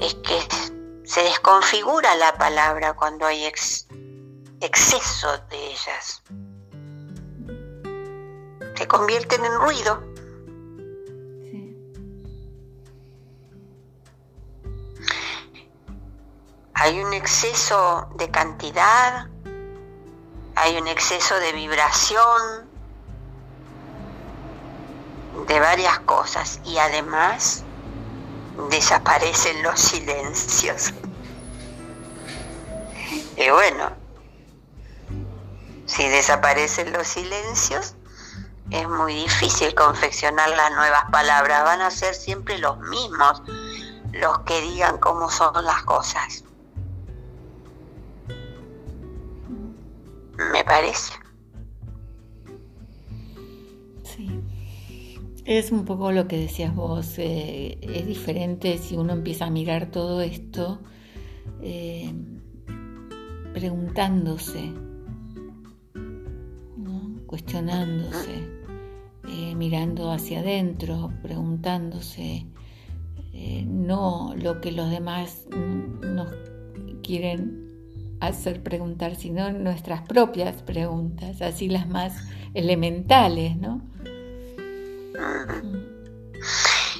[0.00, 0.75] es que
[1.06, 3.46] se desconfigura la palabra cuando hay
[4.60, 6.22] exceso de ellas.
[8.74, 10.02] Se convierten en ruido.
[16.74, 19.28] Hay un exceso de cantidad,
[20.56, 22.68] hay un exceso de vibración,
[25.46, 27.65] de varias cosas y además
[28.70, 30.92] desaparecen los silencios.
[33.36, 33.90] Y bueno,
[35.86, 37.94] si desaparecen los silencios,
[38.70, 41.64] es muy difícil confeccionar las nuevas palabras.
[41.64, 43.42] Van a ser siempre los mismos
[44.12, 46.44] los que digan cómo son las cosas.
[50.36, 51.25] Me parece.
[55.46, 57.18] Es un poco lo que decías vos.
[57.18, 60.80] Eh, es diferente si uno empieza a mirar todo esto
[61.62, 62.12] eh,
[63.54, 64.72] preguntándose
[67.26, 68.48] cuestionándose,
[69.28, 72.46] eh, mirando hacia adentro, preguntándose,
[73.66, 76.28] no lo que los demás nos
[77.02, 77.66] quieren
[78.20, 82.16] hacer preguntar, sino nuestras propias preguntas, así las más
[82.54, 83.82] elementales, ¿no?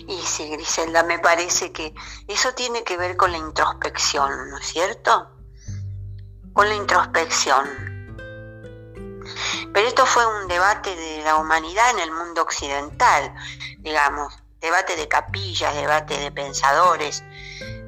[0.09, 1.95] Y sí, Griselda, me parece que
[2.29, 5.31] eso tiene que ver con la introspección, ¿no es cierto?
[6.53, 7.97] Con la introspección
[9.77, 13.35] pero esto fue un debate de la humanidad en el mundo occidental,
[13.81, 17.23] digamos, debate de capillas, debate de pensadores,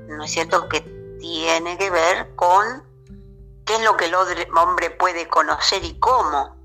[0.06, 0.68] ¿no es cierto?
[0.68, 0.82] Que
[1.18, 2.84] tiene que ver con
[3.64, 6.57] qué es lo que el hombre puede conocer y cómo.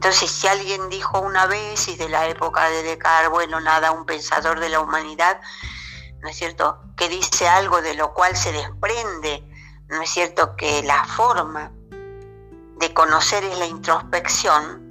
[0.00, 4.06] Entonces, si alguien dijo una vez, y de la época de Descartes, bueno, nada, un
[4.06, 5.42] pensador de la humanidad,
[6.22, 9.44] ¿no es cierto?, que dice algo de lo cual se desprende,
[9.88, 11.70] ¿no es cierto?, que la forma
[12.78, 14.88] de conocer es la introspección,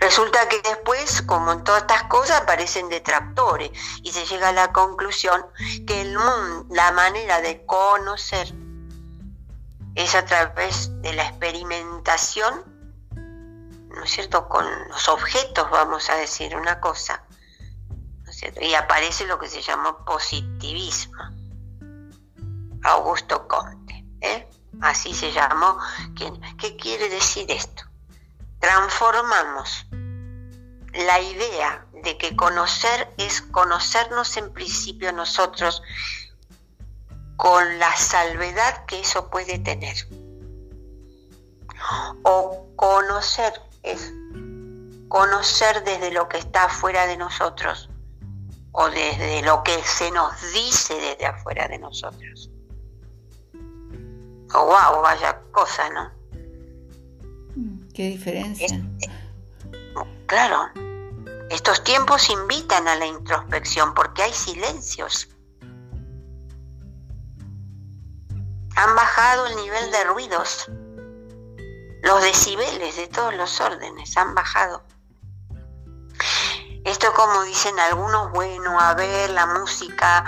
[0.00, 3.70] resulta que después, como en todas estas cosas, aparecen detractores
[4.02, 5.44] y se llega a la conclusión
[5.86, 8.54] que el mundo, la manera de conocer
[9.94, 12.69] es a través de la experimentación,
[13.94, 17.24] ¿no es cierto?, con los objetos, vamos a decir una cosa.
[18.60, 21.22] Y aparece lo que se llama positivismo.
[22.82, 24.48] Augusto Comte, ¿eh?
[24.80, 25.78] así se llamó.
[26.58, 27.84] ¿Qué quiere decir esto?
[28.58, 29.86] Transformamos
[30.92, 35.82] la idea de que conocer es conocernos en principio nosotros
[37.36, 39.96] con la salvedad que eso puede tener.
[42.22, 44.12] O conocer es
[45.08, 47.90] conocer desde lo que está afuera de nosotros
[48.72, 52.50] o desde lo que se nos dice desde afuera de nosotros.
[54.54, 56.10] Oh, wow, vaya cosa, ¿no?
[57.56, 58.66] Mm, qué diferencia.
[58.66, 59.10] Este,
[60.26, 60.70] claro,
[61.50, 65.28] estos tiempos invitan a la introspección porque hay silencios.
[68.76, 70.70] Han bajado el nivel de ruidos.
[72.02, 74.82] Los decibeles de todos los órdenes han bajado.
[76.84, 80.24] Esto como dicen algunos, bueno, a ver, la música,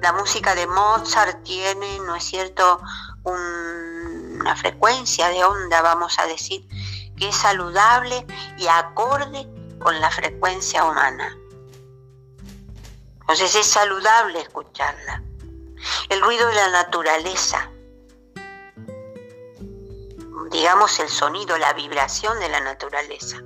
[0.00, 2.80] la música de Mozart tiene, ¿no es cierto?,
[3.22, 6.66] una frecuencia de onda, vamos a decir,
[7.16, 9.46] que es saludable y acorde
[9.78, 11.36] con la frecuencia humana.
[13.20, 15.22] Entonces es saludable escucharla.
[16.08, 17.70] El ruido de la naturaleza,
[20.50, 23.38] digamos el sonido, la vibración de la naturaleza,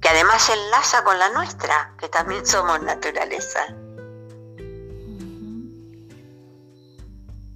[0.00, 3.66] que además se enlaza con la nuestra, que también somos naturaleza.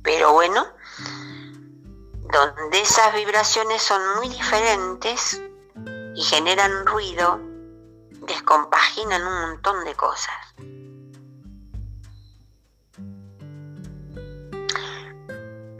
[0.03, 0.67] Pero bueno,
[2.33, 5.41] donde esas vibraciones son muy diferentes
[6.15, 7.41] y generan ruido,
[8.27, 10.35] descompaginan un montón de cosas.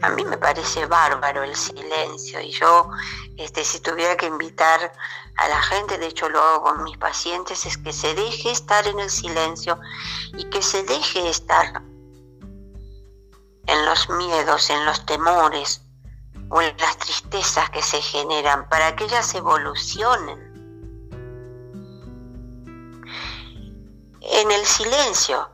[0.05, 2.91] A mí me parece bárbaro el silencio y yo,
[3.39, 4.93] este, si tuviera que invitar
[5.39, 8.87] a la gente, de hecho lo hago con mis pacientes, es que se deje estar
[8.87, 9.81] en el silencio
[10.37, 11.83] y que se deje estar
[13.67, 15.81] en los miedos, en los temores,
[16.51, 20.39] o en las tristezas que se generan para que ellas evolucionen.
[24.21, 25.54] En el silencio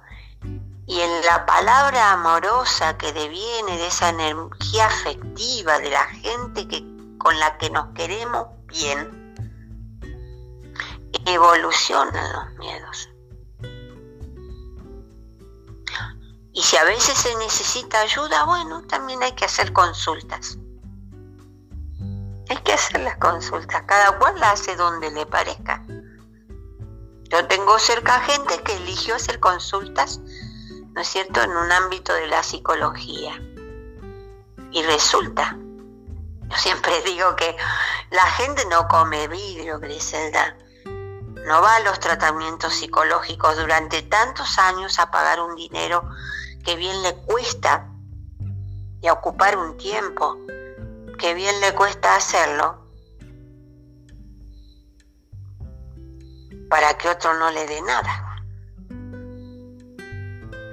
[0.90, 6.84] y en la palabra amorosa que deviene de esa energía afectiva de la gente que,
[7.16, 9.32] con la que nos queremos bien,
[11.26, 13.08] evolucionan los miedos.
[16.52, 20.58] Y si a veces se necesita ayuda, bueno, también hay que hacer consultas.
[22.48, 25.84] Hay que hacer las consultas, cada cual la hace donde le parezca.
[27.28, 30.20] Yo tengo cerca gente que eligió hacer consultas,
[30.92, 33.40] ¿no es cierto?, en un ámbito de la psicología.
[34.72, 35.56] Y resulta,
[36.48, 37.56] yo siempre digo que
[38.10, 40.56] la gente no come vidrio, Griselda.
[41.46, 46.08] no va a los tratamientos psicológicos durante tantos años a pagar un dinero
[46.64, 47.88] que bien le cuesta
[49.00, 50.36] y a ocupar un tiempo
[51.18, 52.80] que bien le cuesta hacerlo
[56.68, 58.29] para que otro no le dé nada.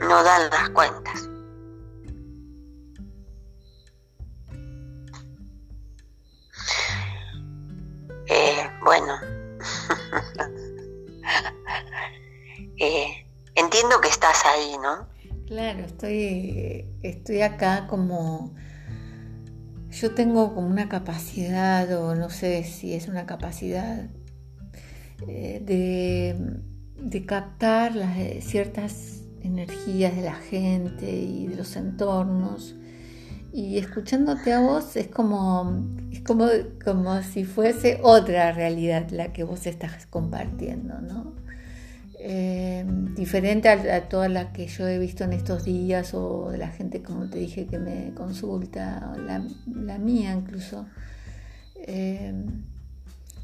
[0.01, 1.29] No dan las cuentas.
[8.29, 9.13] Eh, bueno,
[12.77, 13.25] eh,
[13.55, 15.07] entiendo que estás ahí, ¿no?
[15.47, 18.53] Claro, estoy, estoy acá como...
[19.89, 24.09] Yo tengo como una capacidad, o no sé si es una capacidad,
[25.27, 29.16] eh, de, captar las, ciertas
[29.47, 32.75] energías de la gente y de los entornos.
[33.51, 36.47] Y escuchándote a vos es como, es como,
[36.83, 41.33] como si fuese otra realidad la que vos estás compartiendo, ¿no?
[42.19, 42.83] Eh,
[43.15, 47.01] diferente a, todas las que yo he visto en estos días o de la gente,
[47.01, 50.85] como te dije, que me consulta, la, mía incluso.
[51.75, 52.33] Eh,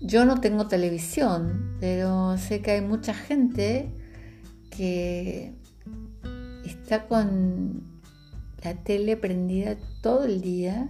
[0.02, 3.90] yo no tengo televisión, pero sé que hay mucha gente
[4.70, 5.54] que
[6.84, 7.82] está con
[8.62, 10.90] la tele prendida todo el día.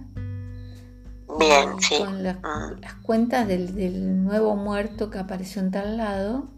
[1.38, 2.80] Bien, Con las, mm.
[2.80, 6.48] las cuentas del, del nuevo muerto que apareció en tal lado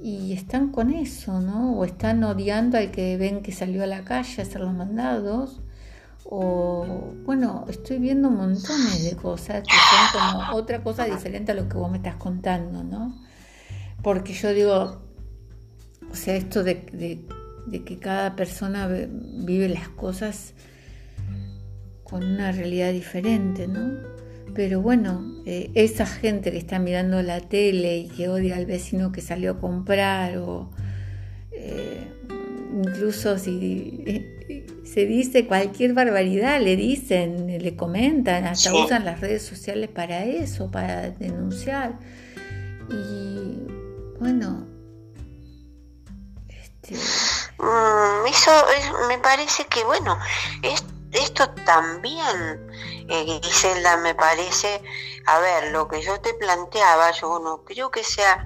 [0.00, 1.72] y están con eso, ¿no?
[1.72, 5.60] O están odiando al que ven que salió a la calle a hacer los mandados.
[6.24, 11.68] O, bueno, estoy viendo montones de cosas que son como otra cosa diferente a lo
[11.68, 13.16] que vos me estás contando, ¿no?
[14.02, 15.00] Porque yo digo,
[16.10, 17.26] o sea, esto de, de
[17.70, 20.54] que cada persona vive las cosas
[22.04, 23.98] con una realidad diferente, ¿no?
[24.54, 29.12] Pero bueno, eh, esa gente que está mirando la tele y que odia al vecino
[29.12, 30.70] que salió a comprar o
[31.52, 32.08] eh,
[32.74, 39.42] incluso si eh, se dice cualquier barbaridad, le dicen, le comentan, hasta usan las redes
[39.42, 41.98] sociales para eso, para denunciar.
[42.90, 44.66] Y bueno,
[46.48, 46.94] este...
[47.58, 48.52] Mm, eso
[49.08, 50.18] me parece que bueno,
[50.62, 52.70] es esto también,
[53.08, 54.82] eh, Giselda, me parece,
[55.26, 58.44] a ver, lo que yo te planteaba, yo no creo que sea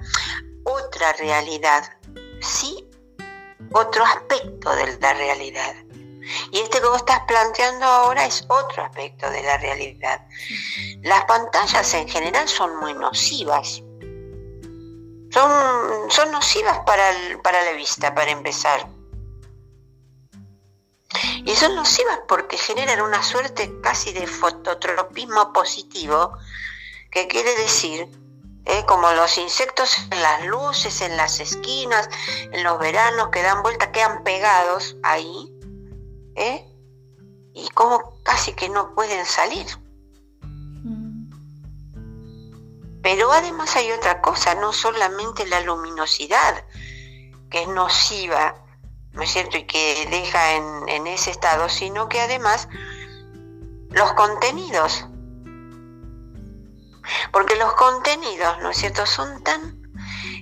[0.63, 1.97] otra realidad,
[2.41, 2.89] sí
[3.73, 5.75] otro aspecto de la realidad.
[6.51, 10.25] Y este que vos estás planteando ahora es otro aspecto de la realidad.
[11.01, 13.81] Las pantallas en general son muy nocivas.
[15.31, 17.11] Son, son nocivas para,
[17.43, 18.87] para la vista, para empezar.
[21.45, 26.37] Y son nocivas porque generan una suerte casi de fototropismo positivo,
[27.11, 28.09] que quiere decir,
[28.65, 32.09] eh, como los insectos en las luces, en las esquinas,
[32.51, 35.53] en los veranos que dan vuelta, quedan pegados ahí,
[36.35, 36.65] ¿eh?
[37.53, 39.67] y como casi que no pueden salir.
[43.01, 46.65] Pero además hay otra cosa, no solamente la luminosidad,
[47.49, 48.62] que es nociva
[49.13, 49.57] ¿no es cierto?
[49.57, 52.67] Y que deja en, ese estado, sino que además
[53.89, 55.05] los contenidos,
[57.31, 59.91] porque los contenidos, ¿no es cierto?, son tan,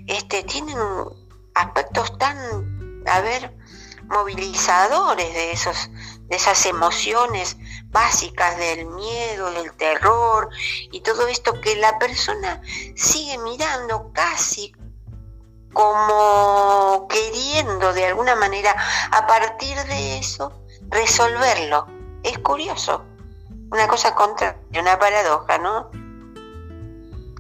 [0.07, 0.77] este, tienen
[1.53, 3.55] aspectos tan, a ver,
[4.05, 5.89] movilizadores de esos,
[6.27, 7.57] de esas emociones
[7.89, 10.49] básicas del miedo, del terror
[10.91, 12.61] y todo esto que la persona
[12.95, 14.73] sigue mirando casi
[15.73, 18.75] como queriendo de alguna manera
[19.11, 20.51] a partir de eso
[20.89, 21.87] resolverlo.
[22.23, 23.03] Es curioso,
[23.71, 25.89] una cosa contra una paradoja, ¿no?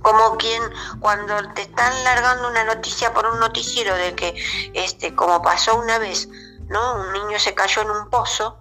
[0.01, 0.63] Como quien
[0.99, 4.35] cuando te están largando una noticia por un noticiero de que,
[4.73, 6.27] este, como pasó una vez,
[6.67, 6.95] ¿no?
[6.95, 8.57] Un niño se cayó en un pozo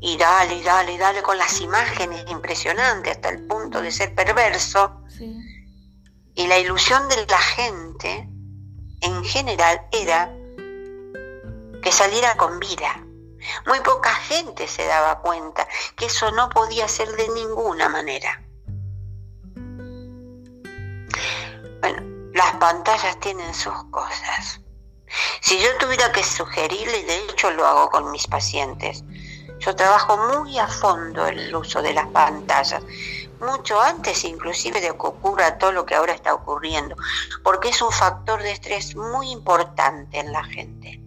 [0.00, 5.02] y dale, dale, dale con las imágenes impresionantes hasta el punto de ser perverso.
[6.34, 8.28] Y la ilusión de la gente
[9.00, 10.30] en general era
[11.82, 13.02] que saliera con vida.
[13.66, 15.66] Muy poca gente se daba cuenta
[15.96, 18.42] que eso no podía ser de ninguna manera.
[21.80, 22.02] Bueno,
[22.34, 24.60] las pantallas tienen sus cosas.
[25.40, 29.04] Si yo tuviera que sugerirle, de hecho lo hago con mis pacientes,
[29.60, 32.82] yo trabajo muy a fondo el uso de las pantallas,
[33.40, 36.96] mucho antes inclusive de que ocurra todo lo que ahora está ocurriendo,
[37.42, 41.00] porque es un factor de estrés muy importante en la gente.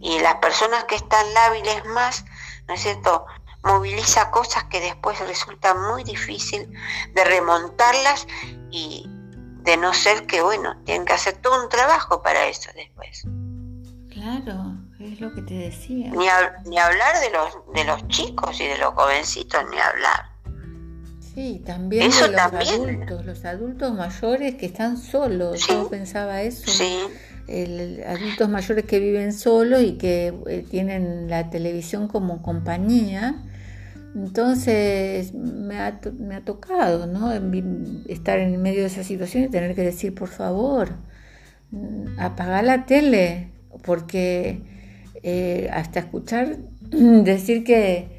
[0.00, 2.24] Y las personas que están lábiles más,
[2.68, 3.26] ¿no es cierto?
[3.64, 6.70] moviliza cosas que después resulta muy difícil
[7.14, 8.26] de remontarlas
[8.70, 9.06] y
[9.62, 13.22] de no ser que, bueno, tienen que hacer todo un trabajo para eso después.
[14.10, 14.76] Claro,
[15.12, 16.10] es lo que te decía.
[16.10, 16.26] Ni,
[16.68, 20.34] ni hablar de los, de los chicos y de los jovencitos, ni hablar.
[21.34, 25.66] Sí, también de los adultos, los adultos mayores que están solos.
[25.66, 26.70] Yo pensaba eso.
[26.70, 27.00] Sí.
[28.06, 33.42] adultos mayores que viven solos y que eh, tienen la televisión como compañía.
[34.14, 37.32] Entonces me ha, me ha tocado ¿no?
[38.06, 40.90] estar en medio de esa situación y tener que decir, por favor,
[41.72, 43.50] mm, apaga la tele,
[43.82, 44.62] porque
[45.24, 46.58] eh, hasta escuchar
[46.90, 48.14] decir que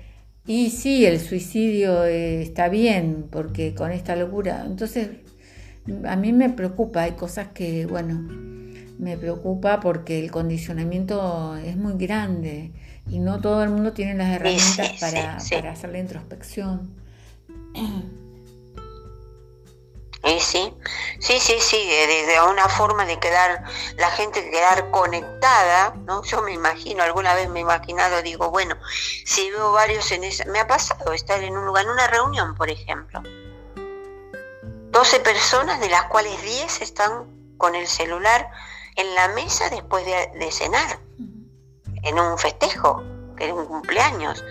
[0.47, 4.63] y sí, el suicidio eh, está bien, porque con esta locura.
[4.65, 5.09] Entonces,
[6.05, 8.19] a mí me preocupa, hay cosas que, bueno,
[8.99, 12.71] me preocupa porque el condicionamiento es muy grande
[13.09, 16.91] y no todo el mundo tiene las herramientas para, para hacer la introspección.
[20.25, 20.73] Sí, sí,
[21.19, 23.63] sí, sí, sí, de, una forma de quedar,
[23.97, 26.23] la gente quedar conectada, ¿no?
[26.23, 28.75] Yo me imagino, alguna vez me he imaginado, digo, bueno,
[29.23, 32.55] si veo varios en esa, me ha pasado estar en un lugar, en una reunión,
[32.55, 33.21] por ejemplo,
[33.75, 38.49] 12 personas, de las cuales 10 están con el celular
[38.95, 40.99] en la mesa después de cenar,
[42.01, 43.03] en un festejo,
[43.37, 44.43] era un cumpleaños.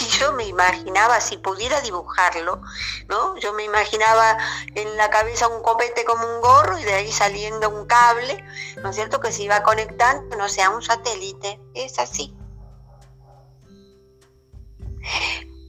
[0.00, 2.62] Y yo me imaginaba, si pudiera dibujarlo,
[3.08, 3.36] ¿no?
[3.36, 4.38] Yo me imaginaba
[4.74, 8.42] en la cabeza un copete como un gorro y de ahí saliendo un cable,
[8.82, 9.20] ¿no es cierto?
[9.20, 11.60] Que se iba conectando, no sea un satélite.
[11.74, 12.34] Es así.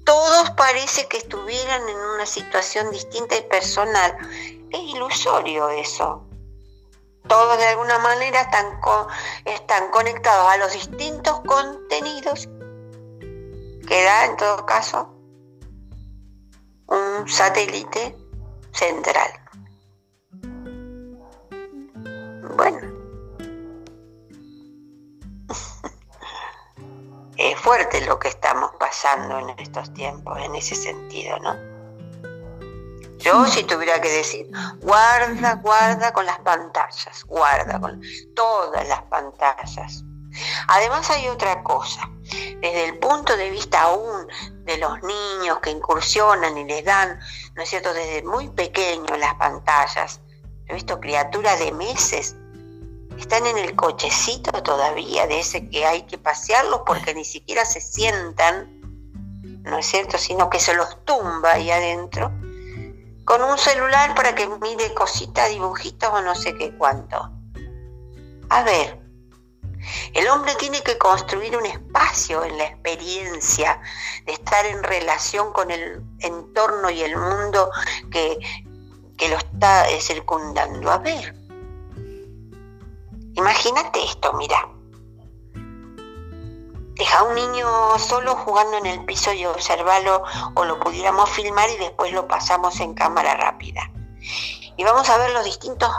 [0.05, 4.17] Todos parece que estuvieran en una situación distinta y personal.
[4.71, 6.25] Es ilusorio eso.
[7.27, 8.79] Todos de alguna manera están,
[9.45, 12.47] están conectados a los distintos contenidos
[13.87, 15.13] queda en todo caso
[16.87, 18.15] un satélite
[18.71, 19.31] central.
[22.55, 22.79] Bueno,
[27.37, 31.73] es fuerte lo que estamos pasando en estos tiempos, en ese sentido, ¿no?
[33.23, 38.01] Yo si tuviera que decir, guarda, guarda con las pantallas, guarda con
[38.35, 40.03] todas las pantallas.
[40.67, 42.09] Además hay otra cosa,
[42.61, 44.27] desde el punto de vista aún
[44.65, 47.19] de los niños que incursionan y les dan,
[47.55, 50.21] ¿no es cierto?, desde muy pequeños las pantallas.
[50.67, 52.35] He visto criaturas de meses,
[53.17, 57.81] están en el cochecito todavía, de ese que hay que pasearlos porque ni siquiera se
[57.81, 58.81] sientan,
[59.63, 62.31] ¿no es cierto?, sino que se los tumba ahí adentro,
[63.25, 67.31] con un celular para que mire cositas, dibujitos o no sé qué cuánto.
[68.49, 69.02] A ver,
[70.13, 73.79] el hombre tiene que construir un espacio en la experiencia
[74.25, 77.69] de estar en relación con el entorno y el mundo
[78.11, 78.39] que,
[79.29, 80.91] lo está eh, circundando.
[80.91, 81.33] A ver,
[83.35, 84.67] imagínate esto, mira.
[86.95, 90.23] Deja a un niño solo jugando en el piso y observarlo
[90.55, 93.89] o lo pudiéramos filmar y después lo pasamos en cámara rápida
[94.77, 95.89] y vamos a ver los distintos,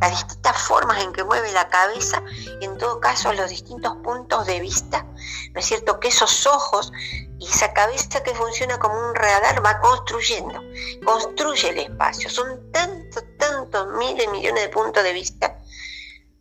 [0.00, 2.22] las distintas formas en que mueve la cabeza
[2.60, 5.04] y en todo caso los distintos puntos de vista,
[5.52, 5.98] ¿no es cierto?
[5.98, 6.92] Que esos ojos
[7.38, 10.60] y esa cabeza que funciona como un radar va construyendo,
[11.04, 12.30] construye el espacio.
[12.30, 15.58] Son tantos, tantos miles, millones de puntos de vista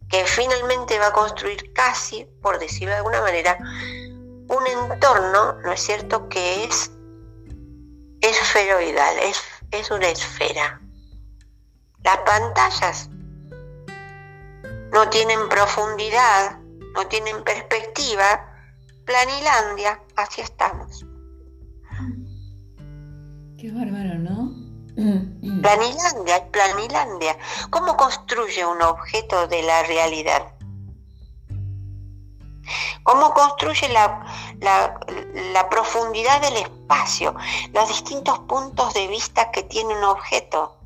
[0.10, 5.82] que finalmente va a construir casi, por decirlo de alguna manera, un entorno, ¿no es
[5.82, 6.92] cierto?, que es
[8.22, 9.40] esferoidal, es,
[9.72, 10.82] es una esfera.
[12.04, 13.10] Las pantallas
[14.92, 16.60] no tienen profundidad,
[16.96, 18.46] no tienen perspectiva.
[19.06, 21.06] Planilandia, así estamos.
[23.58, 24.70] Qué bárbaro, ¿no?
[25.62, 27.38] Planilandia, planilandia.
[27.70, 30.54] ¿Cómo construye un objeto de la realidad?
[33.04, 34.24] ¿Cómo construye la,
[35.54, 37.36] la, profundidad del espacio,
[37.74, 40.79] los distintos puntos de vista que tiene un objeto?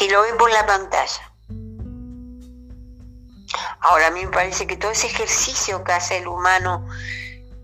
[0.00, 1.30] Si lo ven por la pantalla.
[3.80, 6.88] Ahora a mí me parece que todo ese ejercicio que hace el humano,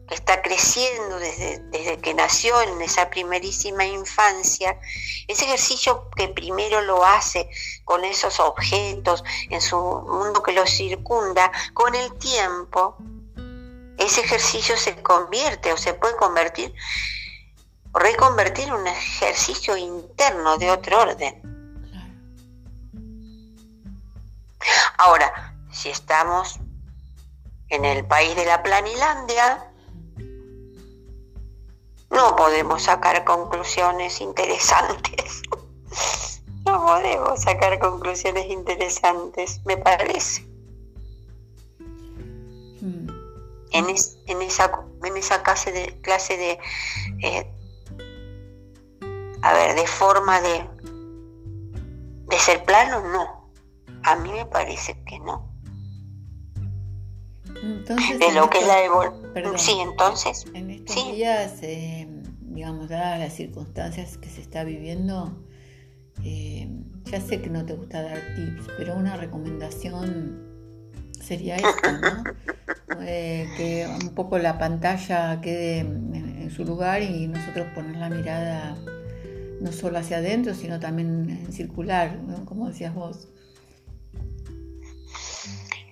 [0.06, 4.78] que está creciendo desde, desde que nació en esa primerísima infancia,
[5.26, 7.48] ese ejercicio que primero lo hace
[7.86, 12.98] con esos objetos, en su mundo que lo circunda, con el tiempo,
[13.96, 16.74] ese ejercicio se convierte o se puede convertir,
[17.94, 21.55] reconvertir en un ejercicio interno de otro orden.
[24.98, 26.58] Ahora, si estamos
[27.68, 29.70] en el país de la planilandia,
[32.10, 35.42] no podemos sacar conclusiones interesantes.
[36.64, 40.46] no podemos sacar conclusiones interesantes, me parece.
[43.72, 46.58] En, en, esa, en esa clase de, clase de
[47.22, 47.52] eh,
[49.42, 50.68] a ver, de forma de,
[52.28, 53.35] de ser plano, no.
[54.06, 55.52] A mí me parece que no.
[57.44, 59.58] de lo que es la evolución.
[59.58, 60.44] Sí, entonces.
[60.54, 62.06] En estos días, eh,
[62.40, 65.36] digamos, dadas las circunstancias que se está viviendo,
[66.22, 66.68] eh,
[67.06, 70.46] ya sé que no te gusta dar tips, pero una recomendación
[71.20, 72.24] sería esta, ¿no?
[73.00, 78.76] Eh, que un poco la pantalla quede en, su lugar y nosotros poner la mirada
[79.60, 83.28] no solo hacia adentro, sino también en circular, como decías vos.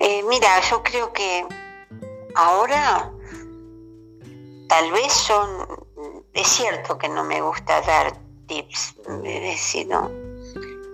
[0.07, 1.46] Eh, mira, yo creo que
[2.34, 3.11] ahora
[4.68, 5.66] tal vez son,
[6.34, 8.14] es cierto que no me gusta dar
[8.46, 9.88] tips, es decir,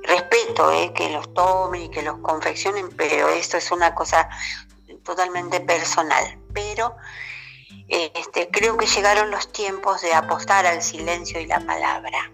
[0.04, 4.28] respeto eh, que los tomen y que los confeccionen, pero esto es una cosa
[5.02, 6.38] totalmente personal.
[6.54, 6.94] Pero
[7.88, 12.30] este, creo que llegaron los tiempos de apostar al silencio y la palabra.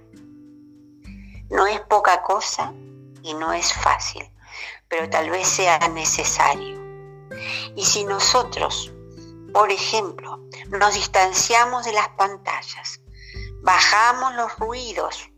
[1.48, 2.74] No es poca cosa
[3.22, 4.30] y no es fácil,
[4.88, 6.80] pero tal vez sea necesario.
[7.74, 8.92] Y si nosotros,
[9.52, 13.00] por ejemplo, nos distanciamos de las pantallas,
[13.62, 15.30] bajamos los ruidos,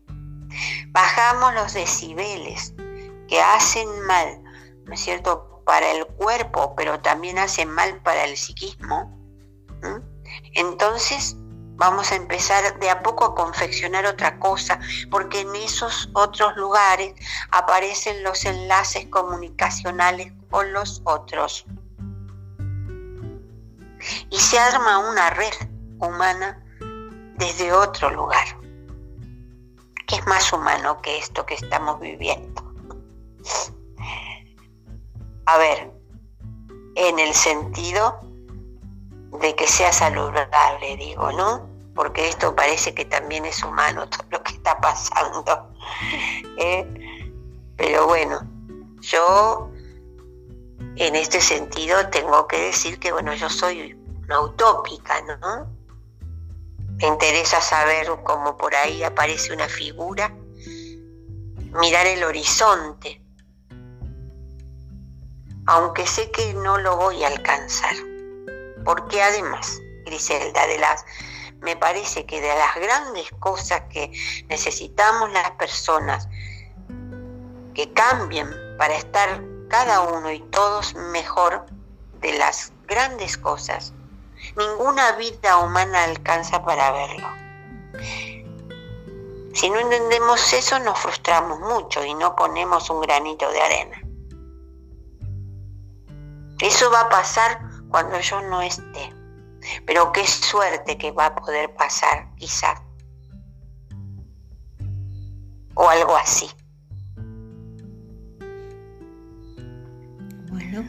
[0.89, 2.73] bajamos los decibeles
[3.27, 4.41] que hacen mal,
[4.85, 9.15] ¿no es cierto?, para el cuerpo, pero también hacen mal para el psiquismo,
[10.53, 11.35] entonces
[11.79, 17.13] vamos a empezar de a poco a confeccionar otra cosa, porque en esos otros lugares
[17.51, 21.65] aparecen los enlaces comunicacionales con los otros.
[24.29, 25.53] Y se arma una red
[25.99, 26.61] humana
[27.37, 28.45] desde otro lugar,
[30.05, 32.61] que es más humano que esto que estamos viviendo.
[35.45, 35.93] A ver,
[36.95, 38.28] en el sentido
[39.31, 41.69] de que sea saludable, digo, ¿no?
[41.93, 45.73] Porque esto parece que también es humano todo lo que está pasando.
[46.57, 46.85] ¿eh?
[47.77, 48.41] Pero bueno,
[49.01, 49.69] yo
[50.95, 55.67] en este sentido tengo que decir que, bueno, yo soy una utópica, ¿no?
[56.97, 60.33] Me interesa saber cómo por ahí aparece una figura,
[61.79, 63.21] mirar el horizonte,
[65.65, 68.08] aunque sé que no lo voy a alcanzar
[68.85, 71.05] porque además, Griselda, de las,
[71.61, 74.11] me parece que de las grandes cosas que
[74.47, 76.27] necesitamos las personas
[77.73, 81.65] que cambien para estar cada uno y todos mejor
[82.21, 83.93] de las grandes cosas,
[84.55, 87.27] ninguna vida humana alcanza para verlo.
[89.53, 94.01] Si no entendemos eso nos frustramos mucho y no ponemos un granito de arena.
[96.59, 99.13] Eso va a pasar cuando yo no esté.
[99.85, 102.75] Pero qué suerte que va a poder pasar, quizá.
[105.73, 106.47] O algo así.
[110.49, 110.87] Bueno.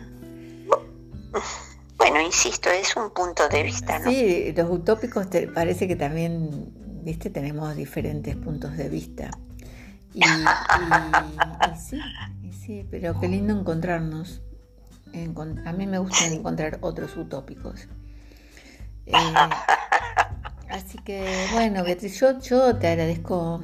[1.96, 4.10] Bueno, insisto, es un punto de vista, ¿no?
[4.10, 6.72] Sí, los utópicos te parece que también,
[7.04, 9.30] viste, tenemos diferentes puntos de vista.
[10.14, 10.22] Y,
[11.78, 12.00] sí,
[12.64, 14.42] sí, pero qué lindo encontrarnos
[15.64, 17.88] a mí me gusta encontrar otros utópicos.
[19.12, 19.12] Eh,
[20.68, 23.60] así que, bueno, Beatriz, yo, yo te agradezco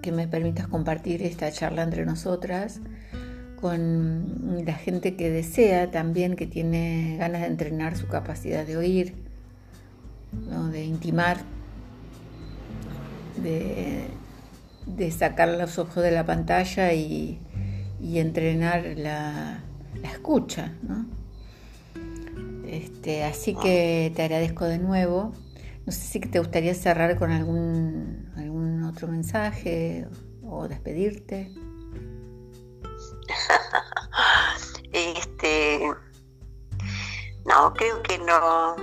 [0.00, 2.80] que me permitas compartir esta charla entre nosotras
[3.60, 9.14] con la gente que desea también, que tiene ganas de entrenar su capacidad de oír,
[10.72, 11.36] de intimar,
[13.42, 17.38] de, sacar los ojos de la pantalla y
[18.00, 19.60] entrenar la,
[20.00, 21.06] la escucha, ¿no?
[22.66, 25.32] Este, así que te agradezco de nuevo.
[25.84, 30.06] No sé si te gustaría cerrar con algún, algún otro mensaje
[30.42, 31.52] o despedirte.
[34.92, 35.80] este,
[37.44, 38.76] no, creo que no,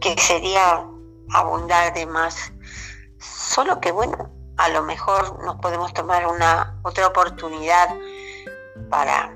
[0.00, 0.84] que sería
[1.30, 2.52] abundar de más.
[3.18, 7.88] Solo que bueno, a lo mejor nos podemos tomar una otra oportunidad
[8.90, 9.34] para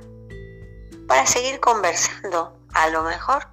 [1.07, 3.48] para seguir conversando, a lo mejor,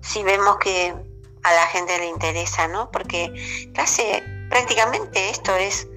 [0.00, 0.94] si vemos que
[1.42, 2.90] a la gente le interesa, ¿no?
[2.90, 3.32] Porque
[3.74, 4.02] casi
[4.48, 5.88] prácticamente esto es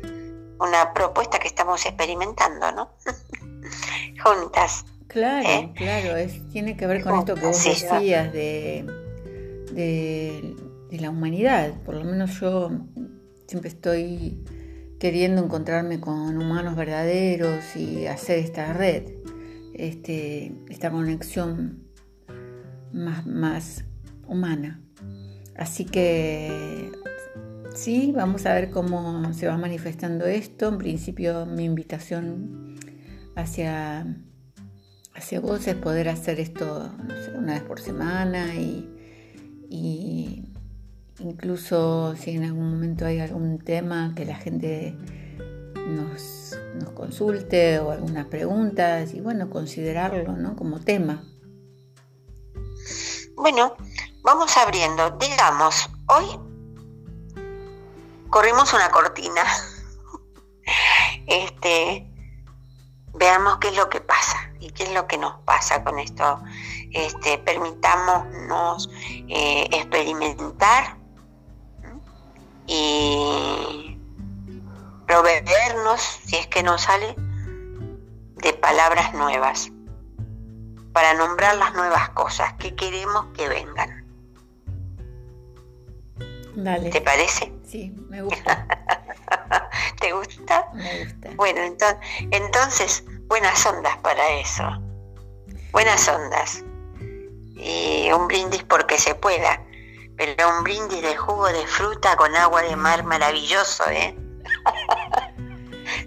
[0.59, 2.91] una propuesta que estamos experimentando, ¿no?
[4.23, 4.85] Juntas.
[5.07, 5.73] Claro, ¿eh?
[5.75, 8.83] claro, es, tiene que ver con esto que vos decías de,
[9.71, 10.55] de
[10.89, 11.73] de la humanidad.
[11.85, 12.71] Por lo menos yo
[13.47, 14.43] siempre estoy
[14.99, 19.03] queriendo encontrarme con humanos verdaderos y hacer esta red,
[19.77, 21.83] este, esta conexión
[22.91, 23.85] más, más
[24.27, 24.81] humana.
[25.55, 26.91] Así que
[27.73, 30.69] sí, vamos a ver cómo se va manifestando esto.
[30.69, 32.75] En principio mi invitación
[33.35, 34.05] hacia,
[35.15, 36.91] hacia vos es poder hacer esto
[37.35, 38.93] una vez por semana y,
[41.19, 44.95] incluso si en algún momento hay algún tema que la gente
[45.75, 50.55] nos, nos consulte o algunas preguntas y bueno, considerarlo ¿no?
[50.55, 51.23] como tema.
[53.35, 53.75] Bueno,
[54.23, 55.11] vamos abriendo.
[55.11, 56.25] Digamos, hoy
[58.29, 59.43] corrimos una cortina.
[61.29, 62.09] Este,
[63.13, 66.41] veamos qué es lo que pasa y qué es lo que nos pasa con esto.
[66.91, 68.89] Este, permitámonos
[69.27, 70.97] eh, experimentar
[72.65, 73.96] y
[75.07, 77.15] proveernos, si es que nos sale,
[78.35, 79.71] de palabras nuevas
[80.93, 84.03] para nombrar las nuevas cosas que queremos que vengan.
[86.91, 87.53] ¿Te parece?
[87.63, 88.65] Sí, me gusta.
[89.99, 90.67] ¿Te gusta?
[90.73, 91.29] Me gusta.
[91.35, 91.99] Bueno, entonces,
[92.31, 94.63] entonces, buenas ondas para eso.
[95.71, 96.63] Buenas ondas.
[97.55, 99.63] Y un brindis porque se pueda.
[100.15, 104.17] Pero un brindis de jugo de fruta con agua de mar maravilloso, ¿eh?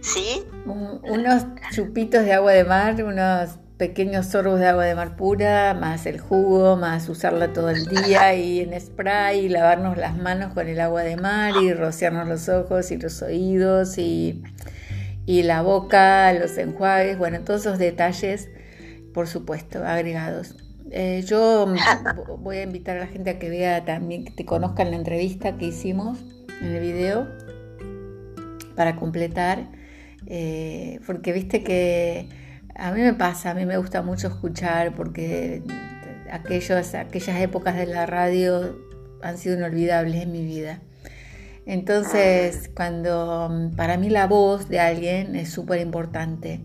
[0.01, 0.45] ¿Sí?
[0.65, 6.05] unos chupitos de agua de mar, unos pequeños sorbos de agua de mar pura, más
[6.07, 10.69] el jugo, más usarla todo el día y en spray, y lavarnos las manos con
[10.69, 14.43] el agua de mar y rociarnos los ojos y los oídos y,
[15.25, 18.51] y la boca, los enjuagues, bueno, todos esos detalles,
[19.15, 20.57] por supuesto, agregados.
[20.91, 21.73] Eh, yo
[22.39, 25.57] voy a invitar a la gente a que vea también, que te conozcan la entrevista
[25.57, 26.19] que hicimos
[26.61, 27.29] en el video
[28.81, 29.67] para completar,
[30.27, 32.27] eh, porque viste que
[32.75, 35.63] a mí me pasa, a mí me gusta mucho escuchar porque
[36.33, 38.79] aquellos, aquellas épocas de la radio
[39.21, 40.81] han sido inolvidables en mi vida.
[41.67, 46.63] Entonces, cuando para mí la voz de alguien es súper importante.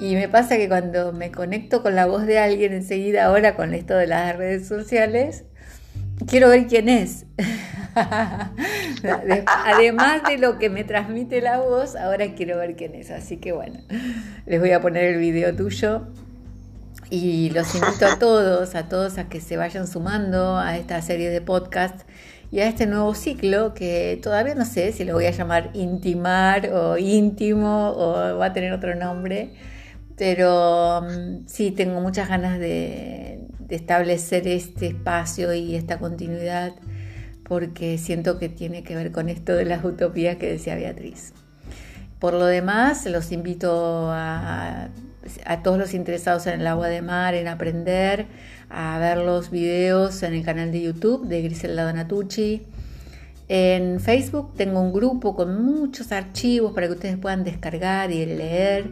[0.00, 3.74] Y me pasa que cuando me conecto con la voz de alguien enseguida, ahora con
[3.74, 5.44] esto de las redes sociales,
[6.26, 7.26] quiero ver quién es.
[9.64, 13.10] Además de lo que me transmite la voz, ahora quiero ver quién es.
[13.10, 13.80] Así que bueno,
[14.46, 16.08] les voy a poner el video tuyo.
[17.10, 21.30] Y los invito a todos, a todos a que se vayan sumando a esta serie
[21.30, 22.04] de podcasts
[22.50, 26.68] y a este nuevo ciclo que todavía no sé si lo voy a llamar intimar
[26.72, 29.50] o íntimo o va a tener otro nombre,
[30.16, 36.74] pero mm, sí tengo muchas ganas de, de establecer este espacio y esta continuidad
[37.44, 41.32] porque siento que tiene que ver con esto de las utopías que decía Beatriz.
[42.18, 44.88] Por lo demás, los invito a,
[45.62, 48.26] todos los interesados en el agua de mar, en aprender,
[48.70, 52.62] a ver los videos en el canal de YouTube de Griselda Donatucci.
[53.48, 58.86] En Facebook tengo un grupo con muchos archivos para que ustedes puedan descargar y leer.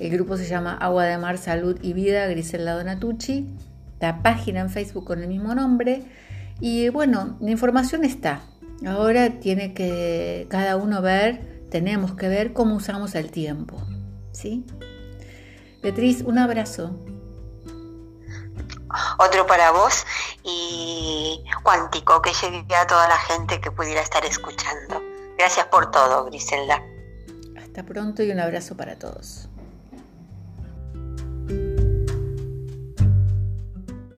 [0.00, 3.46] El grupo se llama Agua de Mar, Salud y Vida, Griselda Donatucci.
[4.00, 6.04] La página en Facebook con el mismo nombre
[6.60, 8.42] y bueno, la información está.
[8.86, 13.80] Ahora tiene que cada uno ver, tenemos que ver cómo usamos el tiempo.
[14.32, 14.64] ¿Sí?
[15.82, 16.98] Beatriz, un abrazo.
[19.18, 20.04] Otro para vos
[20.42, 25.02] y cuántico, que llegue a toda la gente que pudiera estar escuchando.
[25.36, 26.82] Gracias por todo, Griselda.
[27.56, 29.47] Hasta pronto y un abrazo para todos.